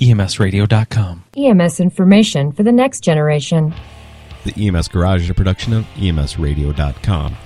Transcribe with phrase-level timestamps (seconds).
[0.00, 1.24] EMSradio.com.
[1.36, 3.74] EMS information for the next generation.
[4.44, 7.36] The EMS Garage is a production of EMSradio.com.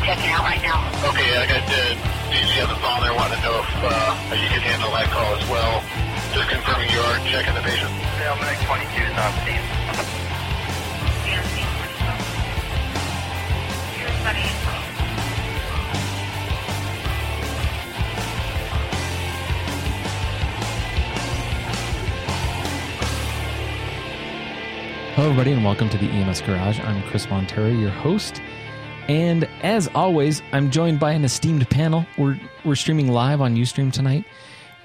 [0.02, 0.82] Checking out right now.
[1.14, 1.94] Okay, I got the
[2.34, 5.30] DG on the phone there wanting to know if uh, you can handle that call
[5.38, 5.78] as well.
[6.34, 7.86] Just confirming you are checking the patient.
[8.18, 9.62] Salmonic 22 is on scene.
[25.14, 26.80] Hello, everybody, and welcome to the EMS Garage.
[26.80, 28.42] I'm Chris Montera, your host.
[29.08, 32.06] And as always, I'm joined by an esteemed panel.
[32.16, 34.24] We're, we're streaming live on Ustream tonight,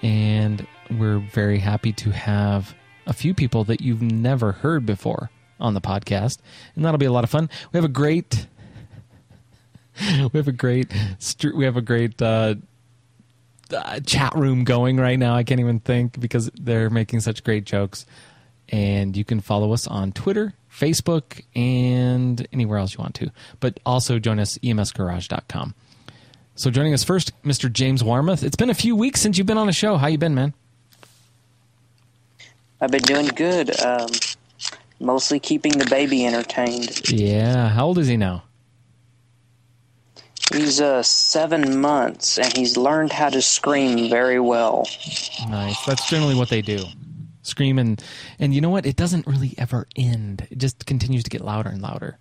[0.02, 5.74] and we're very happy to have a few people that you've never heard before on
[5.74, 6.40] the podcast,
[6.76, 7.50] and that'll be a lot of fun.
[7.72, 8.48] We have a great,
[10.02, 10.92] we have a great,
[11.54, 12.56] we have a great uh,
[13.74, 15.36] uh, chat room going right now.
[15.36, 18.06] I can't even think because they're making such great jokes.
[18.70, 23.32] And you can follow us on Twitter, Facebook, and anywhere else you want to.
[23.60, 25.74] But also join us emsgarage.com.
[26.56, 27.72] So joining us first, Mr.
[27.72, 28.44] James Warmuth.
[28.44, 29.98] It's been a few weeks since you've been on a show.
[29.98, 30.54] How you been, man?
[32.82, 33.80] I've been doing good.
[33.80, 34.10] Um,
[35.00, 37.10] mostly keeping the baby entertained.
[37.10, 37.70] Yeah.
[37.70, 38.44] How old is he now?
[40.54, 44.88] He's uh, seven months and he's learned how to scream very well.
[45.50, 45.84] Nice.
[45.86, 46.86] That's generally what they do.
[47.48, 48.04] Scream and
[48.40, 48.86] and you know what?
[48.86, 50.48] It doesn't really ever end.
[50.52, 52.18] It just continues to get louder and louder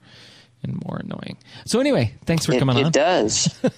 [0.63, 1.37] and more annoying.
[1.67, 2.93] So anyway, thanks for It, coming it on.
[2.93, 3.59] does.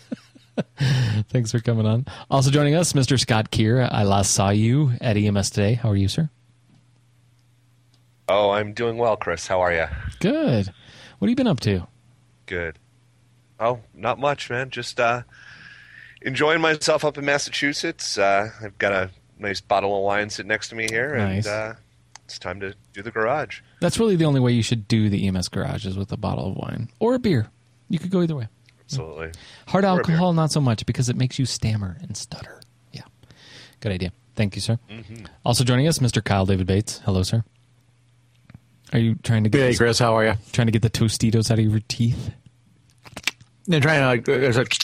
[1.31, 2.05] Thanks for coming on.
[2.31, 3.19] Also joining us, Mr.
[3.19, 3.89] Scott Kier.
[3.93, 5.75] I last saw you at EMS today.
[5.75, 6.31] How are you, sir?
[8.29, 9.47] Oh, I'm doing well, Chris.
[9.47, 9.87] How are you?
[10.21, 10.67] Good.
[11.19, 11.87] What have you been up to?
[12.47, 12.79] Good.
[13.61, 14.71] Oh, not much, man.
[14.71, 15.23] Just uh,
[16.23, 18.19] enjoying myself up in Massachusetts.
[18.19, 21.47] Uh, I've got a nice bottle of wine sitting next to me here, Nice.
[21.47, 21.75] and uh,
[22.25, 23.61] it's time to do the garage.
[23.81, 26.51] That's really the only way you should do the EMS garage is with a bottle
[26.51, 27.49] of wine or a beer.
[27.89, 28.49] You could go either way.
[28.83, 29.33] Absolutely.
[29.67, 32.61] Hard Or alcohol, not so much because it makes you stammer and stutter.
[32.93, 33.03] Yeah.
[33.81, 34.13] Good idea.
[34.35, 34.79] Thank you, sir.
[34.91, 35.25] Mm-hmm.
[35.45, 36.23] Also joining us, Mr.
[36.25, 37.01] Kyle David Bates.
[37.05, 37.45] Hello, sir.
[38.93, 40.35] Are you trying to get Hey, Chris, how are you?
[40.53, 42.31] trying to get the Tostitos out of your teeth?
[43.71, 44.75] I'm trying to like, there's like,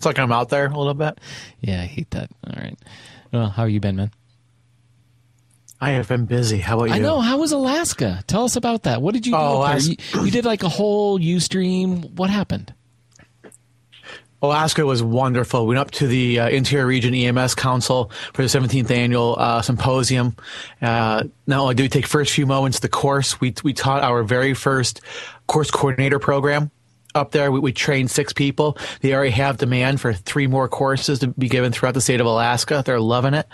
[0.00, 1.20] sucking them out there a little bit.
[1.60, 2.30] Yeah, I hate that.
[2.46, 2.76] All right.
[3.32, 4.10] Well, how have you been, man?
[5.80, 6.58] I have been busy.
[6.58, 6.94] How about you?
[6.94, 7.20] I know.
[7.20, 8.24] How was Alaska?
[8.26, 9.00] Tell us about that.
[9.00, 9.38] What did you do?
[9.38, 9.90] Oh, up there?
[9.90, 12.12] You, you did like a whole UStream.
[12.14, 12.74] What happened?
[14.40, 15.66] Alaska was wonderful.
[15.66, 19.62] We went up to the uh, Interior Region EMS Council for the 17th annual uh,
[19.62, 20.36] symposium.
[20.80, 24.02] Uh, not only did we take first few moments of the course, we we taught
[24.02, 25.00] our very first
[25.48, 26.70] course coordinator program.
[27.18, 28.78] Up there, we, we trained six people.
[29.00, 32.26] They already have demand for three more courses to be given throughout the state of
[32.26, 32.82] Alaska.
[32.86, 33.48] They're loving it.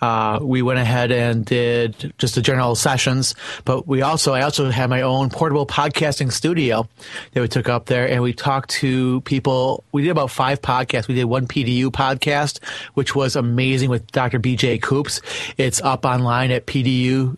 [0.00, 4.68] Uh, we went ahead and did just the general sessions, but we also, I also
[4.70, 6.88] had my own portable podcasting studio
[7.32, 9.84] that we took up there and we talked to people.
[9.92, 11.08] We did about five podcasts.
[11.08, 12.62] We did one PDU podcast,
[12.94, 14.40] which was amazing with Dr.
[14.40, 15.22] BJ Coops.
[15.56, 17.36] It's up online at PDU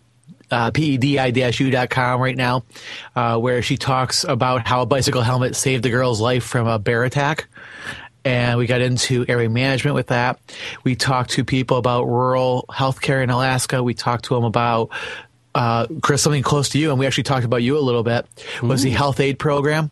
[0.51, 2.63] uh, pedi-u.com right now,
[3.15, 6.79] uh, where she talks about how a bicycle helmet saved the girl's life from a
[6.79, 7.47] bear attack.
[8.25, 10.39] And we got into area management with that.
[10.83, 13.81] We talked to people about rural healthcare in Alaska.
[13.81, 14.89] We talked to them about,
[15.55, 18.25] uh, Chris, something close to you, and we actually talked about you a little bit,
[18.61, 19.91] was the health aid program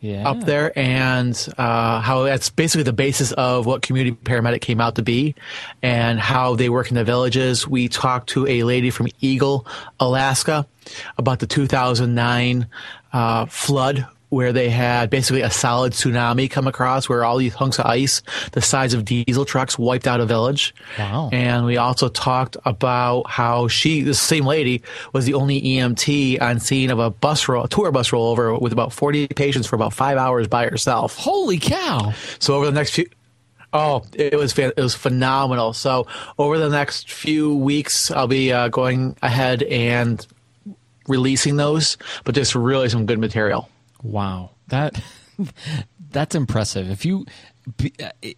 [0.00, 0.26] Yeah.
[0.26, 4.94] up there and uh, how that's basically the basis of what community paramedic came out
[4.94, 5.34] to be
[5.82, 7.68] and how they work in the villages.
[7.68, 9.66] We talked to a lady from Eagle,
[9.98, 10.66] Alaska
[11.18, 12.66] about the 2009
[13.12, 17.78] uh, flood where they had basically a solid tsunami come across where all these hunks
[17.78, 18.22] of ice
[18.52, 20.74] the size of diesel trucks wiped out a village.
[20.98, 21.30] Wow.
[21.32, 24.82] And we also talked about how she, the same lady,
[25.12, 28.72] was the only EMT on scene of a bus roll, a tour bus rollover with
[28.72, 31.16] about 40 patients for about five hours by herself.
[31.16, 32.12] Holy cow!
[32.38, 33.06] So over the next few,
[33.72, 35.72] oh, it was fan- it was phenomenal.
[35.72, 36.06] So
[36.38, 40.24] over the next few weeks, I'll be uh, going ahead and
[41.08, 43.68] releasing those, but just really some good material.
[44.02, 45.00] Wow, that
[46.10, 46.90] that's impressive.
[46.90, 47.26] If you
[47.76, 48.30] be, uh,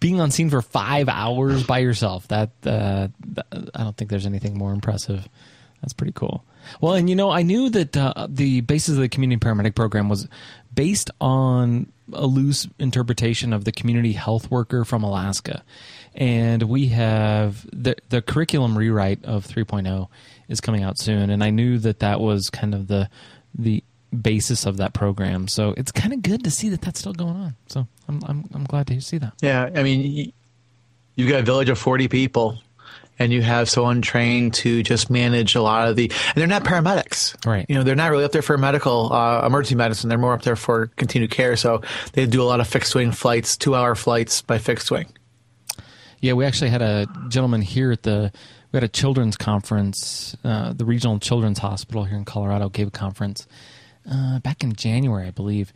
[0.00, 4.26] being on scene for five hours by yourself, that, uh, that I don't think there's
[4.26, 5.28] anything more impressive.
[5.80, 6.44] That's pretty cool.
[6.80, 10.08] Well, and you know, I knew that uh, the basis of the community paramedic program
[10.08, 10.28] was
[10.72, 15.62] based on a loose interpretation of the community health worker from Alaska.
[16.14, 20.08] And we have the the curriculum rewrite of 3.0
[20.48, 23.10] is coming out soon, and I knew that that was kind of the
[23.54, 23.84] the
[24.22, 25.48] basis of that program.
[25.48, 27.56] So it's kind of good to see that that's still going on.
[27.66, 29.34] So I'm I'm I'm glad to see that.
[29.42, 30.32] Yeah, I mean,
[31.16, 32.58] you've got a village of 40 people,
[33.18, 36.64] and you have someone trained to just manage a lot of the, and they're not
[36.64, 37.44] paramedics.
[37.46, 37.66] Right.
[37.68, 40.08] You know, they're not really up there for medical, uh, emergency medicine.
[40.08, 41.56] They're more up there for continued care.
[41.56, 41.82] So
[42.12, 45.06] they do a lot of fixed wing flights, two hour flights by fixed wing.
[46.20, 48.32] Yeah, we actually had a gentleman here at the
[48.72, 50.36] we had a children's conference.
[50.42, 53.46] Uh, the regional children's hospital here in Colorado gave a conference
[54.10, 55.72] uh, back in January, I believe.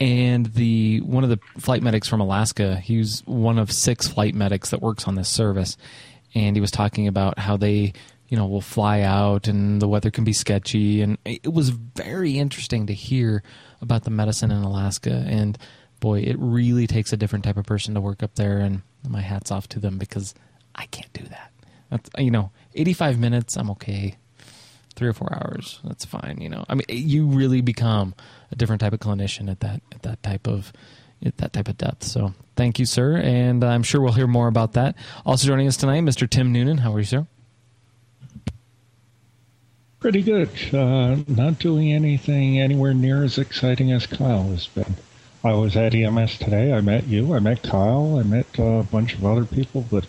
[0.00, 4.34] And the one of the flight medics from Alaska, he was one of six flight
[4.34, 5.76] medics that works on this service,
[6.34, 7.92] and he was talking about how they,
[8.28, 12.38] you know, will fly out and the weather can be sketchy, and it was very
[12.38, 13.42] interesting to hear
[13.80, 15.24] about the medicine in Alaska.
[15.26, 15.58] And
[15.98, 19.20] boy, it really takes a different type of person to work up there, and my
[19.20, 20.32] hats off to them because
[20.76, 21.50] I can't do that.
[21.90, 24.16] That's you know, eighty-five minutes, I'm okay
[24.98, 25.78] three or four hours.
[25.84, 26.38] That's fine.
[26.40, 28.14] You know, I mean, you really become
[28.50, 30.72] a different type of clinician at that at that type of
[31.24, 32.02] at that type of depth.
[32.02, 34.96] So, thank you, sir, and I'm sure we'll hear more about that.
[35.24, 36.28] Also joining us tonight, Mr.
[36.28, 36.78] Tim Noonan.
[36.78, 37.26] How are you, sir?
[40.00, 40.50] Pretty good.
[40.72, 44.94] Uh, not doing anything anywhere near as exciting as Kyle has been.
[45.44, 46.72] I was at EMS today.
[46.72, 47.34] I met you.
[47.34, 48.18] I met Kyle.
[48.18, 50.06] I met a bunch of other people, but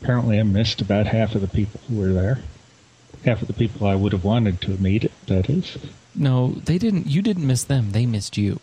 [0.00, 2.42] apparently I missed about half of the people who were there.
[3.24, 5.78] Half of the people I would have wanted to meet, that is.
[6.14, 7.06] No, they didn't.
[7.06, 7.92] You didn't miss them.
[7.92, 8.60] They missed you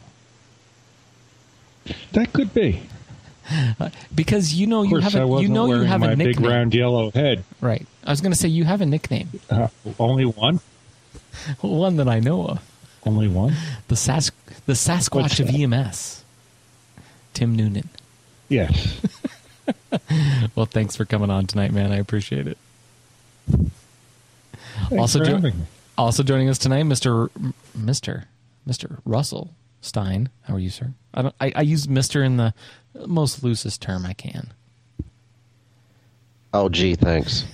[2.12, 2.84] That could be.
[4.16, 6.50] because you know you have a, you know you have a big nickname.
[6.52, 7.44] round yellow head.
[7.62, 7.86] Right.
[8.06, 9.70] I was going to say you have a nickname, Uh,
[10.00, 10.60] only one?
[11.62, 12.60] one that I know of.
[13.06, 13.56] Only one?
[13.88, 14.32] The Sas
[14.66, 15.56] the Sasquatch What's of that?
[15.56, 16.24] EMS.
[17.34, 17.90] Tim Noonan.
[18.50, 19.02] Yes.
[20.56, 21.92] Well, thanks for coming on tonight, man.
[21.92, 22.58] I appreciate it.
[24.90, 25.52] Thanks also, jo-
[25.98, 27.30] also joining us tonight, Mister
[27.76, 28.26] Mister
[28.66, 30.30] Mister Russell Stine.
[30.44, 30.94] How are you, sir?
[31.14, 31.36] I don't.
[31.40, 32.54] I, I use Mister in the
[33.08, 34.54] most loosest term I can.
[36.54, 37.46] Oh, gee, thanks.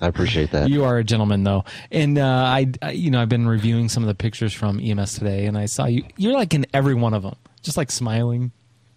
[0.00, 0.68] I appreciate that.
[0.70, 4.02] You are a gentleman, though, and uh, I, I, you know, I've been reviewing some
[4.02, 6.04] of the pictures from EMS today, and I saw you.
[6.16, 8.52] You're like in every one of them, just like smiling,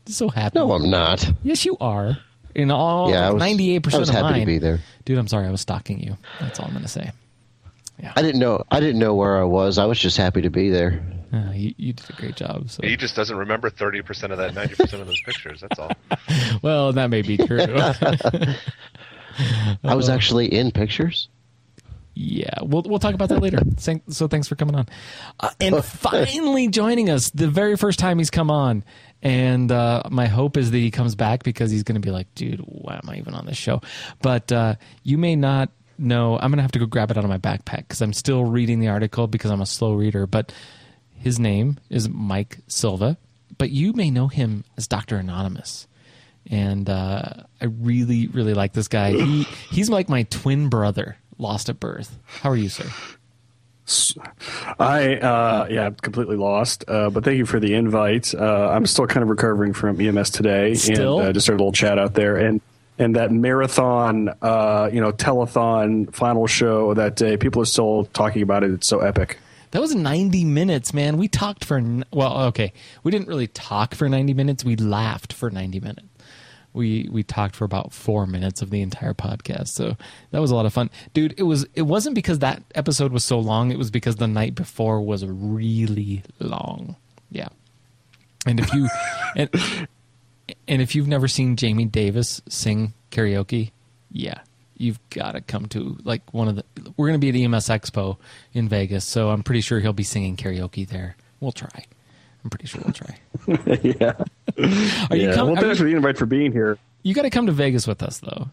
[0.05, 0.57] just so happy.
[0.59, 1.29] no, I'm not.
[1.43, 2.17] Yes, you are.
[2.53, 4.79] In all Yeah, I was- ninety-eight I percent was of happy to be there.
[5.03, 5.17] dude.
[5.17, 6.15] I'm sorry, I was stalking you.
[6.39, 7.11] That's all I'm gonna say.
[8.15, 8.63] I didn't know.
[8.71, 9.77] I didn't know where I was.
[9.77, 11.03] I was just happy to be there.
[11.33, 12.69] Uh, you, you did a great job.
[12.69, 12.81] So.
[12.83, 15.61] He just doesn't remember 30% of that 90% of those pictures.
[15.61, 15.91] That's all.
[16.61, 17.59] Well, that may be true.
[19.83, 21.27] I was actually in pictures.
[22.15, 23.59] yeah, we'll we'll talk about that later.
[24.09, 24.87] So thanks for coming on,
[25.39, 28.83] uh, and finally joining us the very first time he's come on.
[29.21, 32.33] And uh, my hope is that he comes back because he's going to be like,
[32.35, 33.81] dude, why am I even on this show?
[34.21, 36.35] But uh, you may not know.
[36.35, 38.43] I'm going to have to go grab it out of my backpack because I'm still
[38.45, 40.27] reading the article because I'm a slow reader.
[40.27, 40.53] But
[41.13, 43.17] his name is Mike Sevilla,
[43.57, 45.87] but you may know him as Doctor Anonymous.
[46.51, 49.11] And uh, I really, really like this guy.
[49.13, 52.19] He he's like my twin brother, lost at birth.
[52.25, 52.85] How are you, sir?
[54.79, 56.85] I uh, yeah, completely lost.
[56.87, 58.33] Uh, but thank you for the invite.
[58.33, 61.19] Uh, I'm still kind of recovering from EMS today, Still?
[61.19, 62.61] and uh, just started a little chat out there, and
[62.97, 67.37] and that marathon, uh, you know, telethon final show that day.
[67.37, 68.71] People are still talking about it.
[68.71, 69.37] It's so epic.
[69.71, 71.17] That was 90 minutes, man.
[71.17, 72.71] We talked for n- well, okay.
[73.03, 74.63] We didn't really talk for 90 minutes.
[74.63, 76.07] We laughed for 90 minutes.
[76.71, 79.69] We we talked for about 4 minutes of the entire podcast.
[79.69, 79.95] So
[80.31, 80.89] that was a lot of fun.
[81.13, 84.27] Dude, it was it wasn't because that episode was so long, it was because the
[84.27, 86.95] night before was really long.
[87.31, 87.47] Yeah.
[88.45, 88.87] And if you
[89.35, 89.49] and
[90.67, 93.71] and if you've never seen Jamie Davis sing karaoke,
[94.11, 94.39] yeah,
[94.77, 96.63] you've got to come to like one of the.
[96.97, 98.17] We're going to be at EMS Expo
[98.53, 101.15] in Vegas, so I'm pretty sure he'll be singing karaoke there.
[101.39, 101.85] We'll try.
[102.43, 103.17] I'm pretty sure we'll try.
[103.81, 104.13] yeah.
[105.09, 105.35] Are you yeah.
[105.35, 106.77] com- well, thanks for the invite for being here.
[107.03, 108.49] You got to come to Vegas with us, though.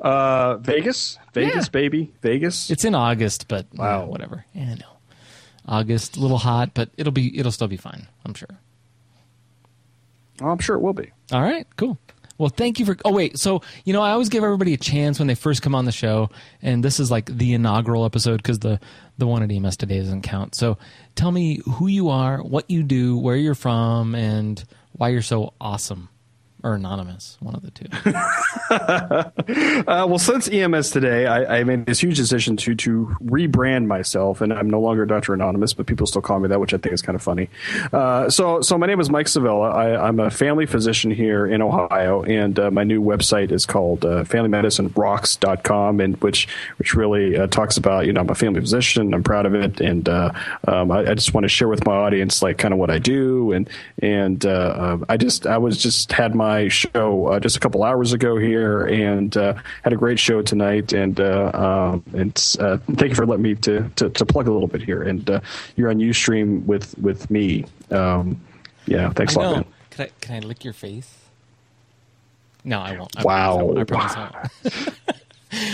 [0.00, 1.70] Uh, Vegas, Vegas, Yeah.
[1.70, 2.70] baby, Vegas.
[2.70, 4.06] It's in August, but wow, Wow.
[4.06, 4.44] whatever.
[4.54, 4.92] Yeah, I know.
[5.66, 8.06] August, a little hot, but it'll be it'll still be fine.
[8.24, 8.48] I'm sure.
[10.40, 11.10] I'm sure it will be.
[11.32, 11.98] All right, cool.
[12.38, 12.96] Well, thank you for.
[13.04, 15.74] Oh wait, so you know I always give everybody a chance when they first come
[15.74, 18.78] on the show, and this is like the inaugural episode because the
[19.16, 20.54] the one at EMS today doesn't count.
[20.54, 20.76] So
[21.14, 24.62] tell me who you are, what you do, where you're from, and
[24.92, 26.10] why you're so awesome
[26.62, 27.36] or anonymous.
[27.40, 27.86] One of the two.
[29.86, 34.40] Uh, well, since EMS today, I, I made this huge decision to to rebrand myself,
[34.40, 36.92] and I'm no longer Doctor Anonymous, but people still call me that, which I think
[36.92, 37.48] is kind of funny.
[37.92, 39.70] Uh, so, so my name is Mike Sevilla.
[39.70, 44.04] I, I'm a family physician here in Ohio, and uh, my new website is called
[44.04, 46.48] uh, FamilyMedicineRocks.com, and which
[46.78, 49.14] which really uh, talks about you know I'm a family physician.
[49.14, 50.32] I'm proud of it, and uh,
[50.66, 52.98] um, I, I just want to share with my audience like kind of what I
[52.98, 53.70] do, and
[54.02, 57.82] and uh, uh, I just I was just had my show uh, just a couple
[57.84, 62.78] hours ago here, and uh, had a great show tonight, and uh, um, and uh,
[62.96, 65.40] thank you for letting me to, to to plug a little bit here, and uh,
[65.76, 67.64] you're on UStream with with me.
[67.90, 68.40] Um,
[68.86, 69.56] yeah, thanks a I lot, know.
[69.56, 69.64] man.
[69.90, 71.14] Can I can I lick your face?
[72.64, 73.16] No, I won't.
[73.18, 73.56] I Wow.
[73.58, 74.96] promise I, promise I won't.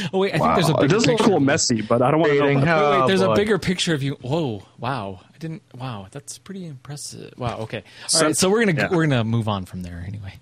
[0.13, 0.55] oh wait, I Wow.
[0.55, 1.23] think there's a it bigger does look a picture.
[1.25, 1.47] little of you.
[1.47, 2.45] messy, but I don't want to know.
[2.45, 2.55] huh?
[2.55, 4.15] Wait, wait, Oh, there's a bigger picture of you.
[4.21, 5.21] Whoa, wow!
[5.35, 5.63] I didn't.
[5.75, 7.33] Wow, that's pretty impressive.
[7.39, 7.59] Wow.
[7.61, 7.79] Okay.
[7.79, 8.37] All So- right.
[8.37, 8.89] So we're gonna yeah.
[8.95, 10.35] we're gonna move on from there anyway.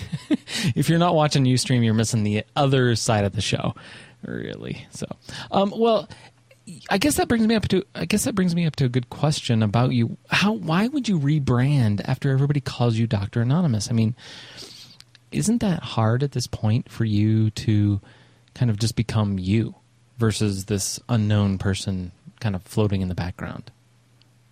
[0.74, 3.74] if you're not watching UStream, you're missing the other side of the show,
[4.24, 4.86] really.
[4.90, 5.06] So,
[5.50, 6.08] um, well,
[6.90, 8.88] I guess that brings me up to I guess that brings me up to a
[8.88, 10.16] good question about you.
[10.28, 13.90] How why would you rebrand after everybody calls you Doctor Anonymous?
[13.90, 14.14] I mean,
[15.32, 18.00] isn't that hard at this point for you to
[18.54, 19.74] kind of just become you
[20.18, 23.70] versus this unknown person kind of floating in the background?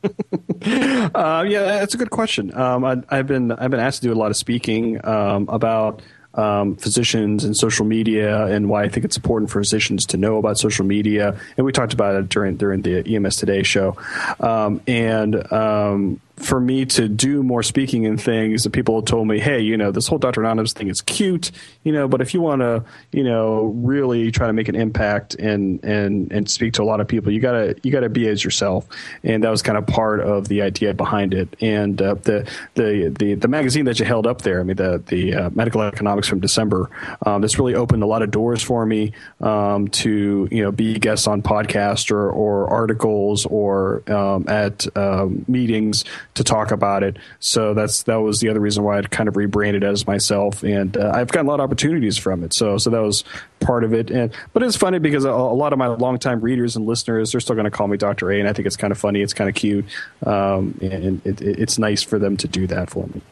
[0.03, 2.55] Uh, yeah, that's a good question.
[2.55, 6.03] Um, I, I've been I've been asked to do a lot of speaking um, about
[6.35, 10.39] um, physicians and social media and why I think it's important for physicians to know
[10.39, 11.39] about social media.
[11.57, 13.97] And we talked about it during during the EMS Today show.
[14.39, 19.39] Um, and um, for me to do more speaking and things, that people told me,
[19.39, 20.41] hey, you know, this whole Dr.
[20.41, 21.51] Anonymous thing is cute,
[21.85, 22.83] you know, but if you want to,
[23.13, 27.01] you know, really try to make an impact and and and speak to a lot
[27.01, 28.87] of people, you gotta you gotta be as yourself,
[29.23, 31.55] and that was kind of part of the idea behind it.
[31.61, 35.03] And uh, the, the the the magazine that you held up there, I mean, the
[35.07, 36.91] the uh, medical economics from December,
[37.27, 40.99] um, this really opened a lot of doors for me um, to you know be
[40.99, 46.05] guests on podcasts or or articles or um, at um, meetings
[46.35, 47.19] to talk about it.
[47.41, 50.97] So that's that was the other reason why I'd kind of rebranded as myself, and
[50.97, 52.53] uh, I've gotten a lot of opportunities from it.
[52.53, 53.25] So so that was
[53.61, 54.11] part of it.
[54.11, 57.41] And but it's funny because a, a lot of my longtime readers and listeners they're
[57.41, 58.31] still going to call me Dr.
[58.31, 59.23] A, and I think it's kind of funny.
[59.23, 59.85] It's kind of cute,
[60.25, 63.23] um, and it, it's nice for them to do that for me.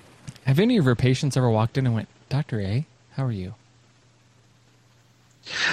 [0.44, 3.54] Have any of your patients ever walked in and went, Doctor A, how are you?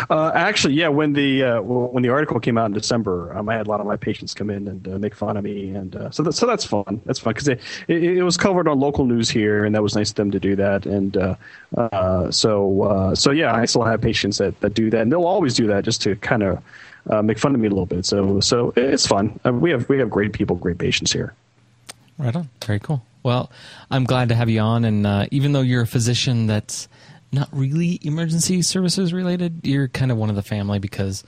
[0.10, 0.88] Uh, actually, yeah.
[0.88, 3.80] When the uh, when the article came out in December, um, I had a lot
[3.80, 6.34] of my patients come in and uh, make fun of me, and uh, so that,
[6.34, 7.02] so that's fun.
[7.06, 9.96] That's fun because it, it, it was covered on local news here, and that was
[9.96, 10.86] nice of them to do that.
[10.86, 11.36] And uh,
[11.78, 15.54] uh, so so yeah, I still have patients that, that do that, and they'll always
[15.54, 16.64] do that just to kind of
[17.24, 18.06] make fun of me a little bit.
[18.06, 19.40] So so it's fun.
[19.44, 21.34] We have we have great people, great patients here.
[22.18, 22.50] Right on.
[22.66, 23.04] Very cool.
[23.24, 23.52] Well,
[23.90, 24.86] I'm glad to have you on.
[24.86, 26.88] And even though you're a physician that's
[27.36, 31.24] not really emergency services related, you're kind of one of the family because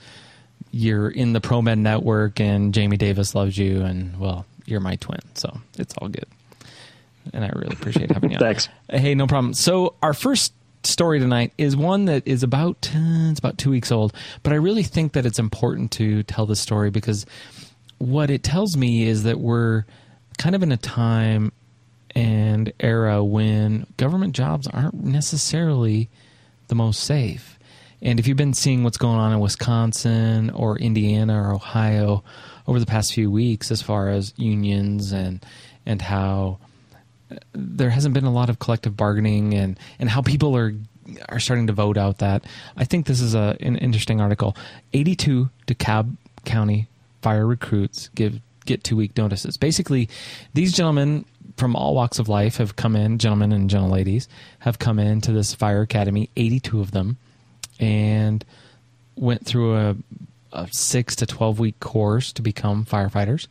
[0.70, 3.82] you're in the ProMed network and Jamie Davis loves you.
[3.82, 5.20] And, well, you're my twin.
[5.34, 6.26] So it's all good.
[7.32, 8.40] And I really appreciate having you on.
[8.44, 8.68] Thanks.
[8.90, 9.54] Hey, no problem.
[9.54, 13.92] So our first story tonight is one that is about uh, it's about two weeks
[13.92, 17.26] old, but I really think that it's important to tell this story because
[17.98, 19.84] what it tells me is that we're
[20.38, 21.52] kind of in a time
[22.18, 26.08] and era when government jobs aren't necessarily
[26.66, 27.56] the most safe.
[28.02, 32.24] And if you've been seeing what's going on in Wisconsin or Indiana or Ohio
[32.66, 35.46] over the past few weeks, as far as unions and
[35.86, 36.58] and how
[37.30, 40.74] uh, there hasn't been a lot of collective bargaining and, and how people are
[41.28, 42.44] are starting to vote out that.
[42.76, 44.56] I think this is a, an interesting article.
[44.92, 46.88] 82 DeKalb County
[47.22, 49.56] fire recruits give get two week notices.
[49.56, 50.08] Basically,
[50.54, 51.24] these gentlemen
[51.58, 54.28] from all walks of life have come in, gentlemen and gentle ladies,
[54.60, 57.18] have come into this fire academy, 82 of them,
[57.80, 58.44] and
[59.16, 59.96] went through a,
[60.52, 63.48] a six to 12 week course to become firefighters.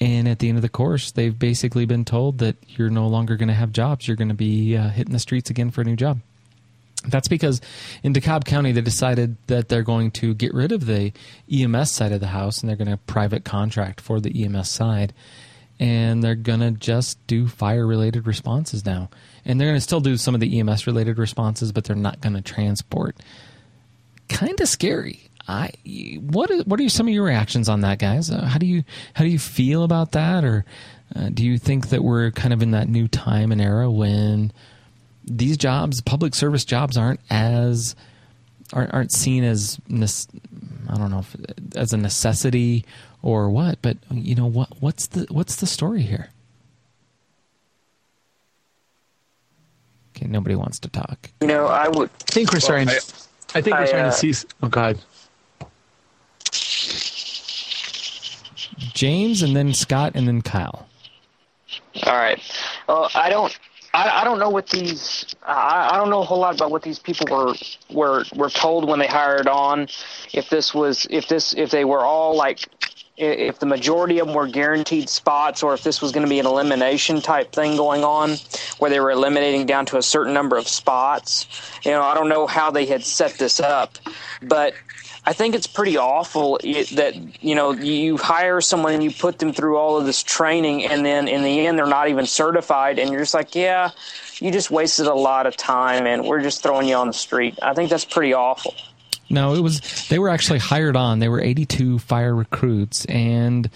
[0.00, 3.36] And at the end of the course, they've basically been told that you're no longer
[3.36, 4.06] going to have jobs.
[4.06, 6.20] You're going to be uh, hitting the streets again for a new job.
[7.08, 7.60] That's because
[8.02, 11.12] in DeKalb County, they decided that they're going to get rid of the
[11.50, 15.14] EMS side of the house and they're going to private contract for the EMS side.
[15.78, 19.10] And they're to just do fire related responses now.
[19.44, 22.42] And they're to still do some of the EMS related responses, but they're not to
[22.42, 23.16] transport.
[24.28, 25.30] Kind of scary.
[25.48, 25.70] I
[26.20, 28.30] what are, what are some of your reactions on that, guys?
[28.30, 28.82] Uh, how do you
[29.14, 30.64] how do you feel about that, or
[31.14, 34.52] uh, do you think that we're kind of in that new time and era when
[35.24, 37.94] these jobs, public service jobs, aren't as
[38.72, 39.78] aren't, aren't seen as
[40.88, 41.24] I don't know
[41.76, 42.84] as a necessity
[43.26, 46.28] or what, but you know what what's the what's the story here?
[50.14, 51.30] Okay, nobody wants to talk.
[51.40, 52.08] You know, I would.
[52.08, 52.88] I think we're starting.
[52.88, 52.98] I-
[53.54, 54.48] I think we're I, starting uh, to see.
[54.62, 54.98] Oh God.
[58.92, 60.86] James and then Scott and then Kyle.
[62.04, 62.40] All right.
[62.88, 63.56] Uh, I don't.
[63.94, 65.34] I, I don't know what these.
[65.42, 67.54] I, I don't know a whole lot about what these people were
[67.90, 69.88] were were told when they hired on.
[70.34, 74.26] If this was, if this, if they were all like, i- if the majority of
[74.26, 77.76] them were guaranteed spots, or if this was going to be an elimination type thing
[77.76, 78.36] going on,
[78.78, 81.46] where they were eliminating down to a certain number of spots.
[81.84, 83.98] You know, I don't know how they had set this up,
[84.42, 84.74] but
[85.24, 89.52] I think it's pretty awful that you know you hire someone and you put them
[89.52, 93.10] through all of this training, and then in the end they're not even certified, and
[93.10, 93.90] you're just like, yeah,
[94.38, 97.58] you just wasted a lot of time, and we're just throwing you on the street.
[97.62, 98.74] I think that's pretty awful.
[99.28, 101.18] No, it was they were actually hired on.
[101.18, 103.68] They were 82 fire recruits, and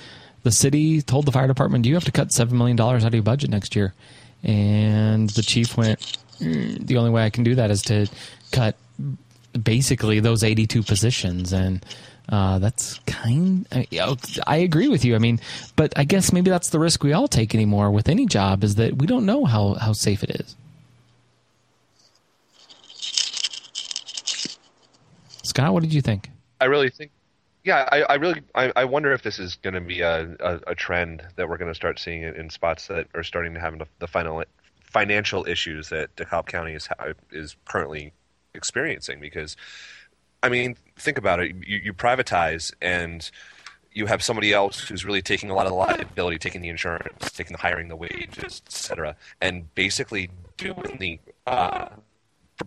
[0.43, 3.15] the city told the fire department, "You have to cut seven million dollars out of
[3.15, 3.95] your budget next year."
[4.43, 6.01] And the chief went,
[6.41, 8.07] "Mm, "The only way I can do that is to
[8.53, 8.77] cut
[9.61, 11.85] basically those 82 positions." And
[12.29, 13.67] uh, that's kind.
[13.73, 13.87] I,
[14.47, 15.17] I agree with you.
[15.17, 15.41] I mean,
[15.75, 18.77] but I guess maybe that's the risk we all take anymore with any job is
[18.77, 20.55] that we don't know how how safe it is.
[25.51, 26.31] Scott, what did you think?
[26.61, 27.11] I really think,
[27.65, 30.61] yeah, I, I really, I, I wonder if this is going to be a, a,
[30.69, 33.83] a trend that we're going to start seeing in, spots that are starting to have
[33.99, 34.45] the, final
[34.81, 36.89] financial issues that DeKalb County is
[37.33, 38.13] is currently
[38.55, 39.19] experiencing.
[39.21, 39.57] Because,
[40.41, 43.29] I mean, think about it: you, you privatize and
[43.93, 47.33] you have somebody else who's really taking a lot of the liability, taking the insurance,
[47.33, 51.89] taking the hiring, the wages, et cetera, and basically doing the uh,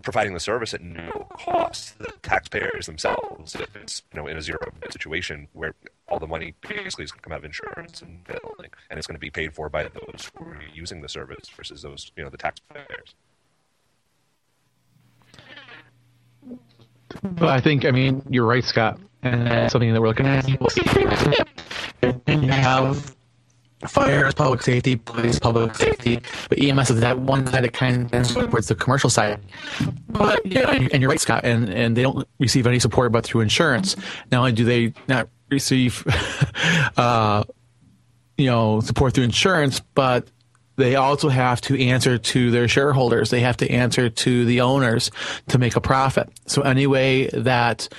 [0.02, 4.38] providing the service at no cost to the taxpayers themselves if it's you know in
[4.38, 5.74] a zero situation where
[6.08, 9.08] all the money basically is going to come out of insurance and billing and it's
[9.08, 12.24] going to be paid for by those who are using the service versus those you
[12.24, 13.16] know the taxpayers
[17.22, 20.46] But I think, I mean, you're right, Scott, and that's something that we're looking at.
[22.02, 23.16] And have
[23.90, 26.20] fire is public safety, police public safety,
[26.50, 29.40] but EMS is that one side that kind of bends towards the commercial side.
[30.10, 33.42] But yeah, and you're right, Scott, and and they don't receive any support but through
[33.42, 33.96] insurance.
[34.32, 36.06] Not only do they not receive,
[36.98, 37.44] uh,
[38.38, 40.28] you know, support through insurance, but
[40.76, 43.30] they also have to answer to their shareholders.
[43.30, 45.12] They have to answer to the owners
[45.50, 46.30] to make a profit.
[46.48, 47.90] So any way that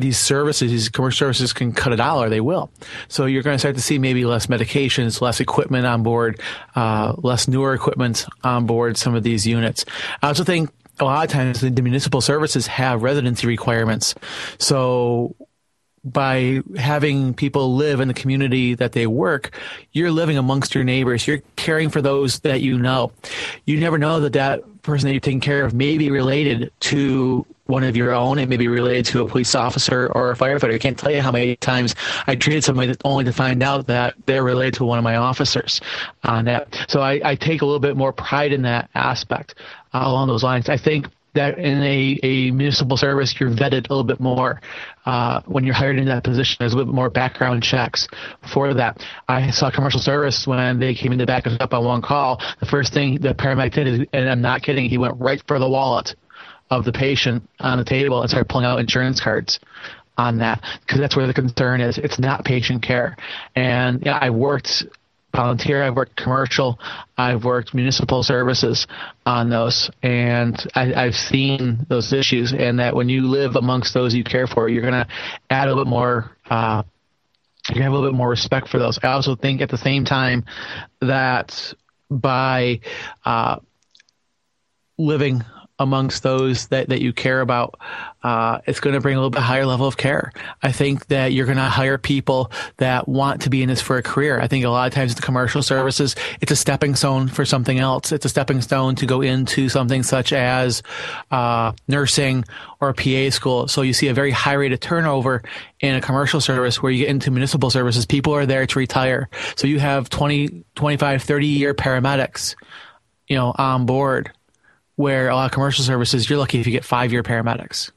[0.00, 2.70] these services, these commercial services can cut a dollar, they will.
[3.08, 6.40] So you're going to start to see maybe less medications, less equipment on board,
[6.74, 9.84] uh, less newer equipment on board some of these units.
[10.22, 14.14] I also think a lot of times the municipal services have residency requirements.
[14.58, 15.34] So
[16.02, 19.58] by having people live in the community that they work,
[19.92, 21.26] you're living amongst your neighbors.
[21.26, 23.12] You're caring for those that you know.
[23.66, 27.46] You never know that that person that you're taking care of may be related to
[27.66, 28.38] one of your own.
[28.38, 30.74] It may be related to a police officer or a firefighter.
[30.74, 31.94] I can't tell you how many times
[32.26, 35.80] I treated somebody only to find out that they're related to one of my officers
[36.24, 36.86] on that.
[36.88, 39.54] So I, I take a little bit more pride in that aspect
[39.94, 40.68] uh, along those lines.
[40.68, 44.60] I think that in a, a municipal service, you're vetted a little bit more.
[45.06, 48.08] Uh, when you're hired in that position, there's a little bit more background checks
[48.52, 49.02] for that.
[49.28, 52.40] I saw commercial service when they came in to back us up on one call.
[52.60, 55.58] The first thing the paramedic did, is, and I'm not kidding, he went right for
[55.58, 56.14] the wallet
[56.70, 59.58] of the patient on the table and started pulling out insurance cards
[60.16, 61.98] on that because that's where the concern is.
[61.98, 63.16] It's not patient care.
[63.56, 64.84] And yeah, I worked
[65.34, 66.78] volunteer, I've worked commercial,
[67.16, 68.86] I've worked municipal services
[69.24, 72.52] on those, and I, I've seen those issues.
[72.52, 75.06] And that when you live amongst those you care for, you're going to
[75.48, 76.36] add a little bit more.
[76.48, 76.82] Uh,
[77.64, 78.98] to have a little bit more respect for those.
[79.02, 80.44] I also think at the same time
[81.00, 81.74] that
[82.10, 82.80] by
[83.24, 83.56] uh,
[84.98, 85.42] living
[85.80, 87.80] amongst those that, that you care about,
[88.22, 90.30] uh, it's going to bring a little bit higher level of care.
[90.62, 93.96] I think that you're going to hire people that want to be in this for
[93.96, 94.38] a career.
[94.38, 97.78] I think a lot of times the commercial services, it's a stepping stone for something
[97.78, 98.12] else.
[98.12, 100.82] It's a stepping stone to go into something such as
[101.30, 102.44] uh, nursing
[102.80, 103.66] or PA school.
[103.66, 105.42] So you see a very high rate of turnover
[105.80, 108.04] in a commercial service where you get into municipal services.
[108.04, 109.30] People are there to retire.
[109.56, 112.54] So you have 20, 25, 30 year paramedics,
[113.28, 114.30] you know, on board
[114.96, 117.90] where a lot of commercial services, you're lucky if you get five year paramedics.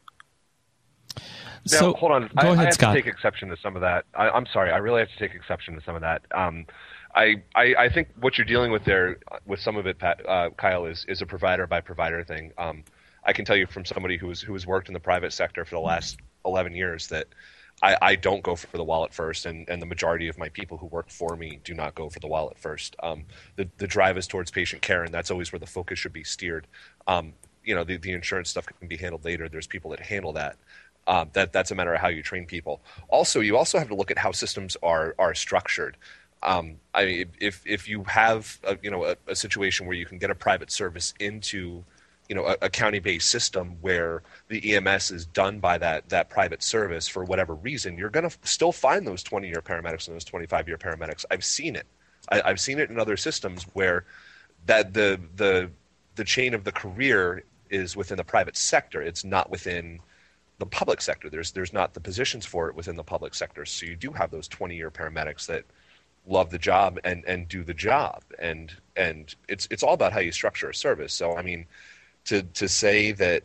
[1.17, 1.21] Now,
[1.65, 2.21] So- hold on.
[2.27, 2.95] go I, ahead, I have Scott.
[2.95, 4.05] to take exception to some of that.
[4.15, 4.71] I, I'm sorry.
[4.71, 6.21] I really have to take exception to some of that.
[6.31, 6.65] Um,
[7.15, 10.27] I, I, I think what you're dealing with there, uh, with some of it, Pat,
[10.27, 12.51] uh, Kyle, is is a provider by provider thing.
[12.57, 12.83] Um,
[13.23, 15.75] I can tell you from somebody who's who has worked in the private sector for
[15.75, 17.27] the last 11 years that
[17.83, 20.77] I, I don't go for the wallet first, and, and the majority of my people
[20.77, 22.95] who work for me do not go for the wallet first.
[23.03, 23.25] Um,
[23.57, 26.23] the the drive is towards patient care, and that's always where the focus should be
[26.23, 26.65] steered.
[27.07, 27.33] Um,
[27.65, 29.49] you know, the, the insurance stuff can be handled later.
[29.49, 30.55] There's people that handle that.
[31.07, 32.81] Um, that that's a matter of how you train people.
[33.09, 35.97] Also, you also have to look at how systems are are structured.
[36.41, 40.05] Um, I mean, if if you have a, you know a, a situation where you
[40.05, 41.83] can get a private service into
[42.33, 46.63] you know a, a county-based system where the EMS is done by that that private
[46.63, 50.79] service for whatever reason, you're going to still find those 20-year paramedics and those 25-year
[50.79, 51.25] paramedics.
[51.29, 51.85] I've seen it.
[52.31, 54.05] I, I've seen it in other systems where
[54.65, 55.69] that the the
[56.15, 59.03] the chain of the career is within the private sector.
[59.03, 59.99] It's not within
[60.57, 61.29] the public sector.
[61.29, 63.63] There's there's not the positions for it within the public sector.
[63.63, 65.65] So you do have those 20 year paramedics that
[66.25, 68.23] love the job and, and do the job.
[68.39, 71.13] And and it's it's all about how you structure a service.
[71.13, 71.67] So I mean,
[72.25, 73.43] to to say that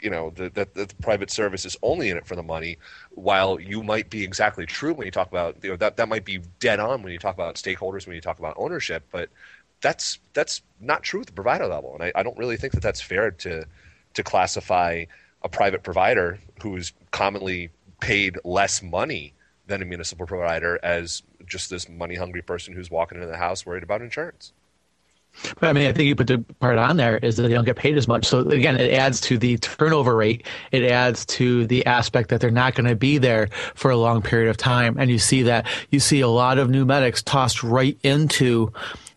[0.00, 2.78] you know that, that the private service is only in it for the money,
[3.10, 6.24] while you might be exactly true when you talk about you know that that might
[6.24, 9.28] be dead on when you talk about stakeholders when you talk about ownership, but
[9.80, 12.82] that's that's not true at the provider level, and I, I don't really think that
[12.82, 13.64] that's fair to
[14.14, 15.04] to classify
[15.42, 17.70] a private provider who is commonly
[18.00, 19.32] paid less money
[19.66, 23.64] than a municipal provider as just this money hungry person who's walking into the house
[23.64, 24.52] worried about insurance.
[25.58, 27.64] But I mean, I think you put the part on there is that they don't
[27.64, 28.26] get paid as much.
[28.26, 30.46] So again, it adds to the turnover rate.
[30.70, 34.22] It adds to the aspect that they're not going to be there for a long
[34.22, 34.96] period of time.
[34.98, 38.72] And you see that you see a lot of new medics tossed right into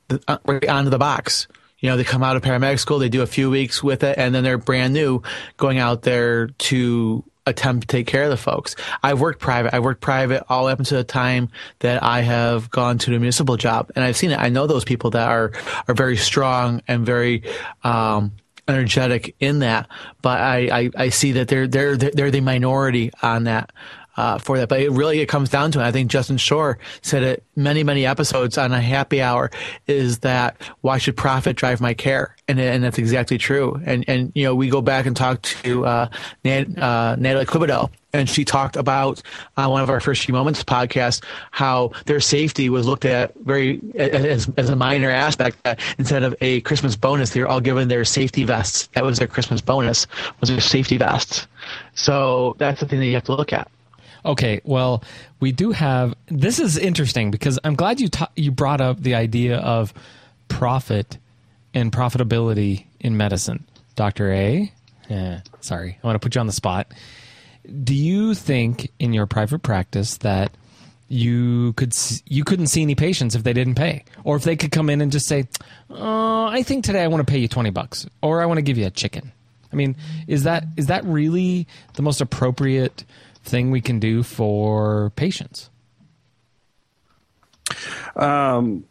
[0.08, 1.48] the, uh, right onto the box.
[1.80, 4.18] You know, they come out of paramedic school, they do a few weeks with it,
[4.18, 5.22] and then they're brand new
[5.58, 8.76] going out there to attempt to take care of the folks.
[9.04, 9.74] I've worked private.
[9.74, 13.58] I worked private all up until the time that I have gone to the municipal
[13.58, 14.40] job, and I've seen it.
[14.40, 15.52] I know those people that are
[15.88, 17.44] are very strong and very
[17.84, 18.32] um,
[18.68, 19.88] energetic in that,
[20.22, 23.72] but I, I, I see that they're they're they're the minority on that.
[24.18, 25.84] Uh, for that, but it really it comes down to it.
[25.84, 29.52] I think Justin Schorr said it many many episodes on a happy hour
[29.88, 33.82] is that why should profit drive my care, and and that's exactly true.
[33.86, 36.10] And and you know we go back and talk to uh,
[36.46, 39.22] uh, Natalie Clibadel, and she talked about
[39.58, 43.82] on one of our first few moments podcast how their safety was looked at very
[43.96, 45.62] as, as a minor aspect.
[45.64, 48.88] That instead of a Christmas bonus, they were all given their safety vests.
[48.94, 50.08] That was their Christmas bonus
[50.40, 51.48] was their safety vests.
[51.96, 53.70] So that's the thing that you have to look at.
[54.26, 55.04] Okay, well,
[55.40, 56.16] we do have.
[56.28, 59.94] This is interesting because I'm glad you ta- you brought up the idea of
[60.48, 61.18] profit
[61.74, 64.72] and profitability in medicine, Doctor A.
[65.10, 66.92] Yeah, sorry, I want to put you on the spot.
[67.84, 70.52] Do you think in your private practice that
[71.08, 71.94] you could
[72.28, 75.02] you couldn't see any patients if they didn't pay, or if they could come in
[75.02, 75.48] and just say,
[75.90, 78.64] "Oh, I think today I want to pay you twenty bucks, or I want to
[78.64, 79.32] give you a chicken."
[79.72, 79.96] I mean,
[80.28, 83.04] is that is that really the most appropriate
[83.46, 85.70] thing we can do for patients?
[88.16, 88.86] Um,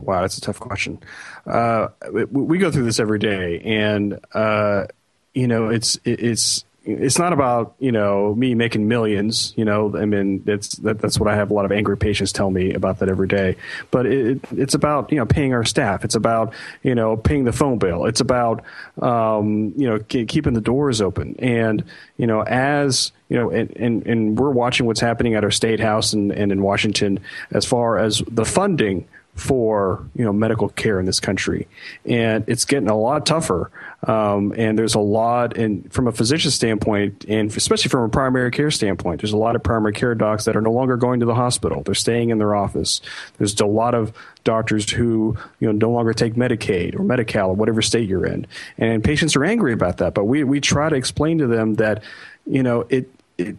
[0.00, 1.00] wow, that's a tough question.
[1.46, 4.86] Uh, we, we go through this every day, and uh,
[5.34, 9.52] you know, it's it, it's it's not about you know me making millions.
[9.56, 12.32] You know, I mean, that's that, that's what I have a lot of angry patients
[12.32, 13.56] tell me about that every day.
[13.90, 16.04] But it, it's about you know paying our staff.
[16.04, 18.06] It's about you know paying the phone bill.
[18.06, 18.64] It's about
[19.00, 21.36] um, you know ke- keeping the doors open.
[21.38, 21.84] And
[22.16, 25.80] you know, as you know, and, and, and we're watching what's happening at our state
[25.80, 29.06] house and, and in Washington as far as the funding
[29.40, 31.66] for you know medical care in this country,
[32.04, 33.70] and it's getting a lot tougher.
[34.06, 38.50] Um, and there's a lot, and from a physician standpoint, and especially from a primary
[38.50, 41.26] care standpoint, there's a lot of primary care docs that are no longer going to
[41.26, 43.00] the hospital; they're staying in their office.
[43.38, 44.12] There's a lot of
[44.44, 48.46] doctors who you know no longer take Medicaid or Medi-Cal or whatever state you're in,
[48.76, 50.12] and patients are angry about that.
[50.12, 52.02] But we we try to explain to them that
[52.46, 53.56] you know it, it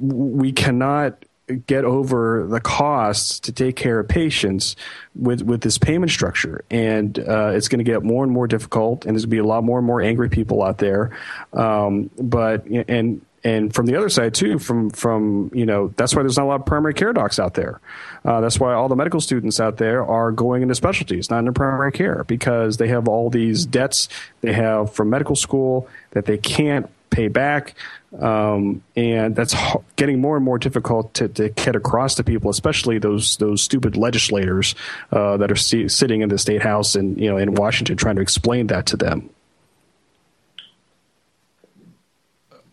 [0.00, 1.24] we cannot
[1.66, 4.76] get over the costs to take care of patients
[5.14, 9.04] with with this payment structure, and uh, it's going to get more and more difficult,
[9.04, 11.16] and there's going to be a lot more and more angry people out there.
[11.52, 16.22] Um, but and and from the other side too, from from you know that's why
[16.22, 17.80] there's not a lot of primary care docs out there.
[18.24, 21.52] Uh, that's why all the medical students out there are going into specialties, not into
[21.52, 24.08] primary care, because they have all these debts
[24.40, 27.74] they have from medical school that they can't pay back.
[28.18, 29.54] Um, and that's
[29.96, 33.96] getting more and more difficult to, to get across to people, especially those those stupid
[33.96, 34.74] legislators
[35.10, 38.16] uh, that are see, sitting in the state house and you know in Washington trying
[38.16, 39.30] to explain that to them.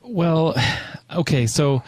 [0.04, 0.56] Well,
[1.12, 1.82] okay, so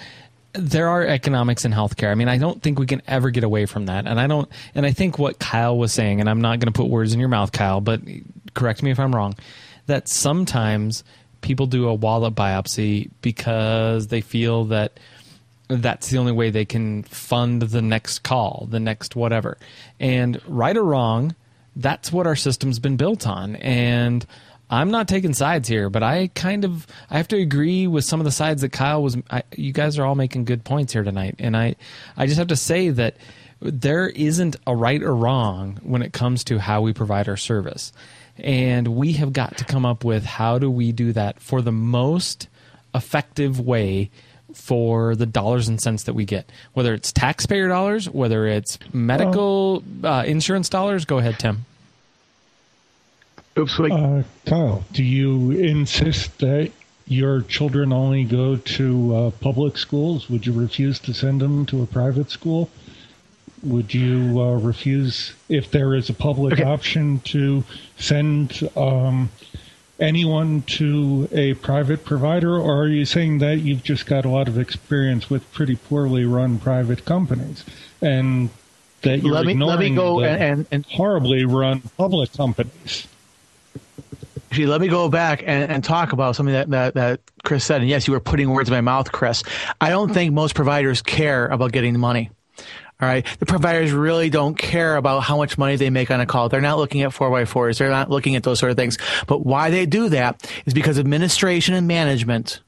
[0.53, 2.09] there are economics in healthcare.
[2.09, 4.07] I mean, I don't think we can ever get away from that.
[4.07, 6.77] And I don't and I think what Kyle was saying, and I'm not going to
[6.77, 8.01] put words in your mouth, Kyle, but
[8.53, 9.35] correct me if I'm wrong,
[9.85, 11.03] that sometimes
[11.43, 14.99] people do a wallet biopsy because they feel that
[15.67, 19.57] that's the only way they can fund the next call, the next whatever.
[19.99, 21.35] And right or wrong,
[21.75, 23.55] that's what our system's been built on.
[23.57, 24.25] And
[24.69, 28.19] I'm not taking sides here, but I kind of I have to agree with some
[28.19, 29.17] of the sides that Kyle was.
[29.29, 31.75] I, you guys are all making good points here tonight, and I
[32.17, 33.17] I just have to say that
[33.61, 37.93] there isn't a right or wrong when it comes to how we provide our service,
[38.37, 41.71] and we have got to come up with how do we do that for the
[41.71, 42.47] most
[42.95, 44.09] effective way
[44.53, 49.83] for the dollars and cents that we get, whether it's taxpayer dollars, whether it's medical
[50.03, 51.05] uh, insurance dollars.
[51.05, 51.65] Go ahead, Tim.
[53.57, 53.91] Oops, wait.
[53.91, 56.71] Uh, Kyle, do you insist that
[57.07, 60.29] your children only go to uh, public schools?
[60.29, 62.69] Would you refuse to send them to a private school?
[63.63, 66.63] Would you uh, refuse, if there is a public Okay.
[66.63, 67.63] option, to
[67.97, 69.29] send um,
[69.99, 72.57] anyone to a private provider?
[72.59, 76.25] Or are you saying that you've just got a lot of experience with pretty poorly
[76.25, 77.63] run private companies
[78.01, 78.49] and
[79.03, 83.07] that you're Let me- let me ignoring go the and- and- horribly run public companies?
[84.51, 87.81] Actually, let me go back and, and talk about something that, that, that Chris said.
[87.81, 89.41] And yes, you were putting words in my mouth, Chris.
[89.81, 92.29] I don't think most providers care about getting the money.
[93.03, 93.27] All right.
[93.39, 96.47] The providers really don't care about how much money they make on a call.
[96.47, 97.77] They're not looking at 4x4s.
[97.77, 98.97] They're not looking at those sort of things.
[99.27, 102.61] But why they do that is because administration and management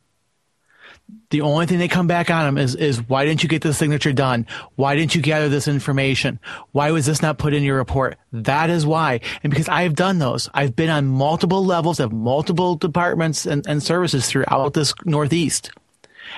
[1.30, 3.78] the only thing they come back on them is, is why didn't you get this
[3.78, 4.46] signature done?
[4.76, 6.40] Why didn't you gather this information?
[6.72, 8.18] Why was this not put in your report?
[8.34, 9.22] That is why.
[9.42, 13.82] And because I've done those, I've been on multiple levels of multiple departments and, and
[13.82, 15.72] services throughout this Northeast.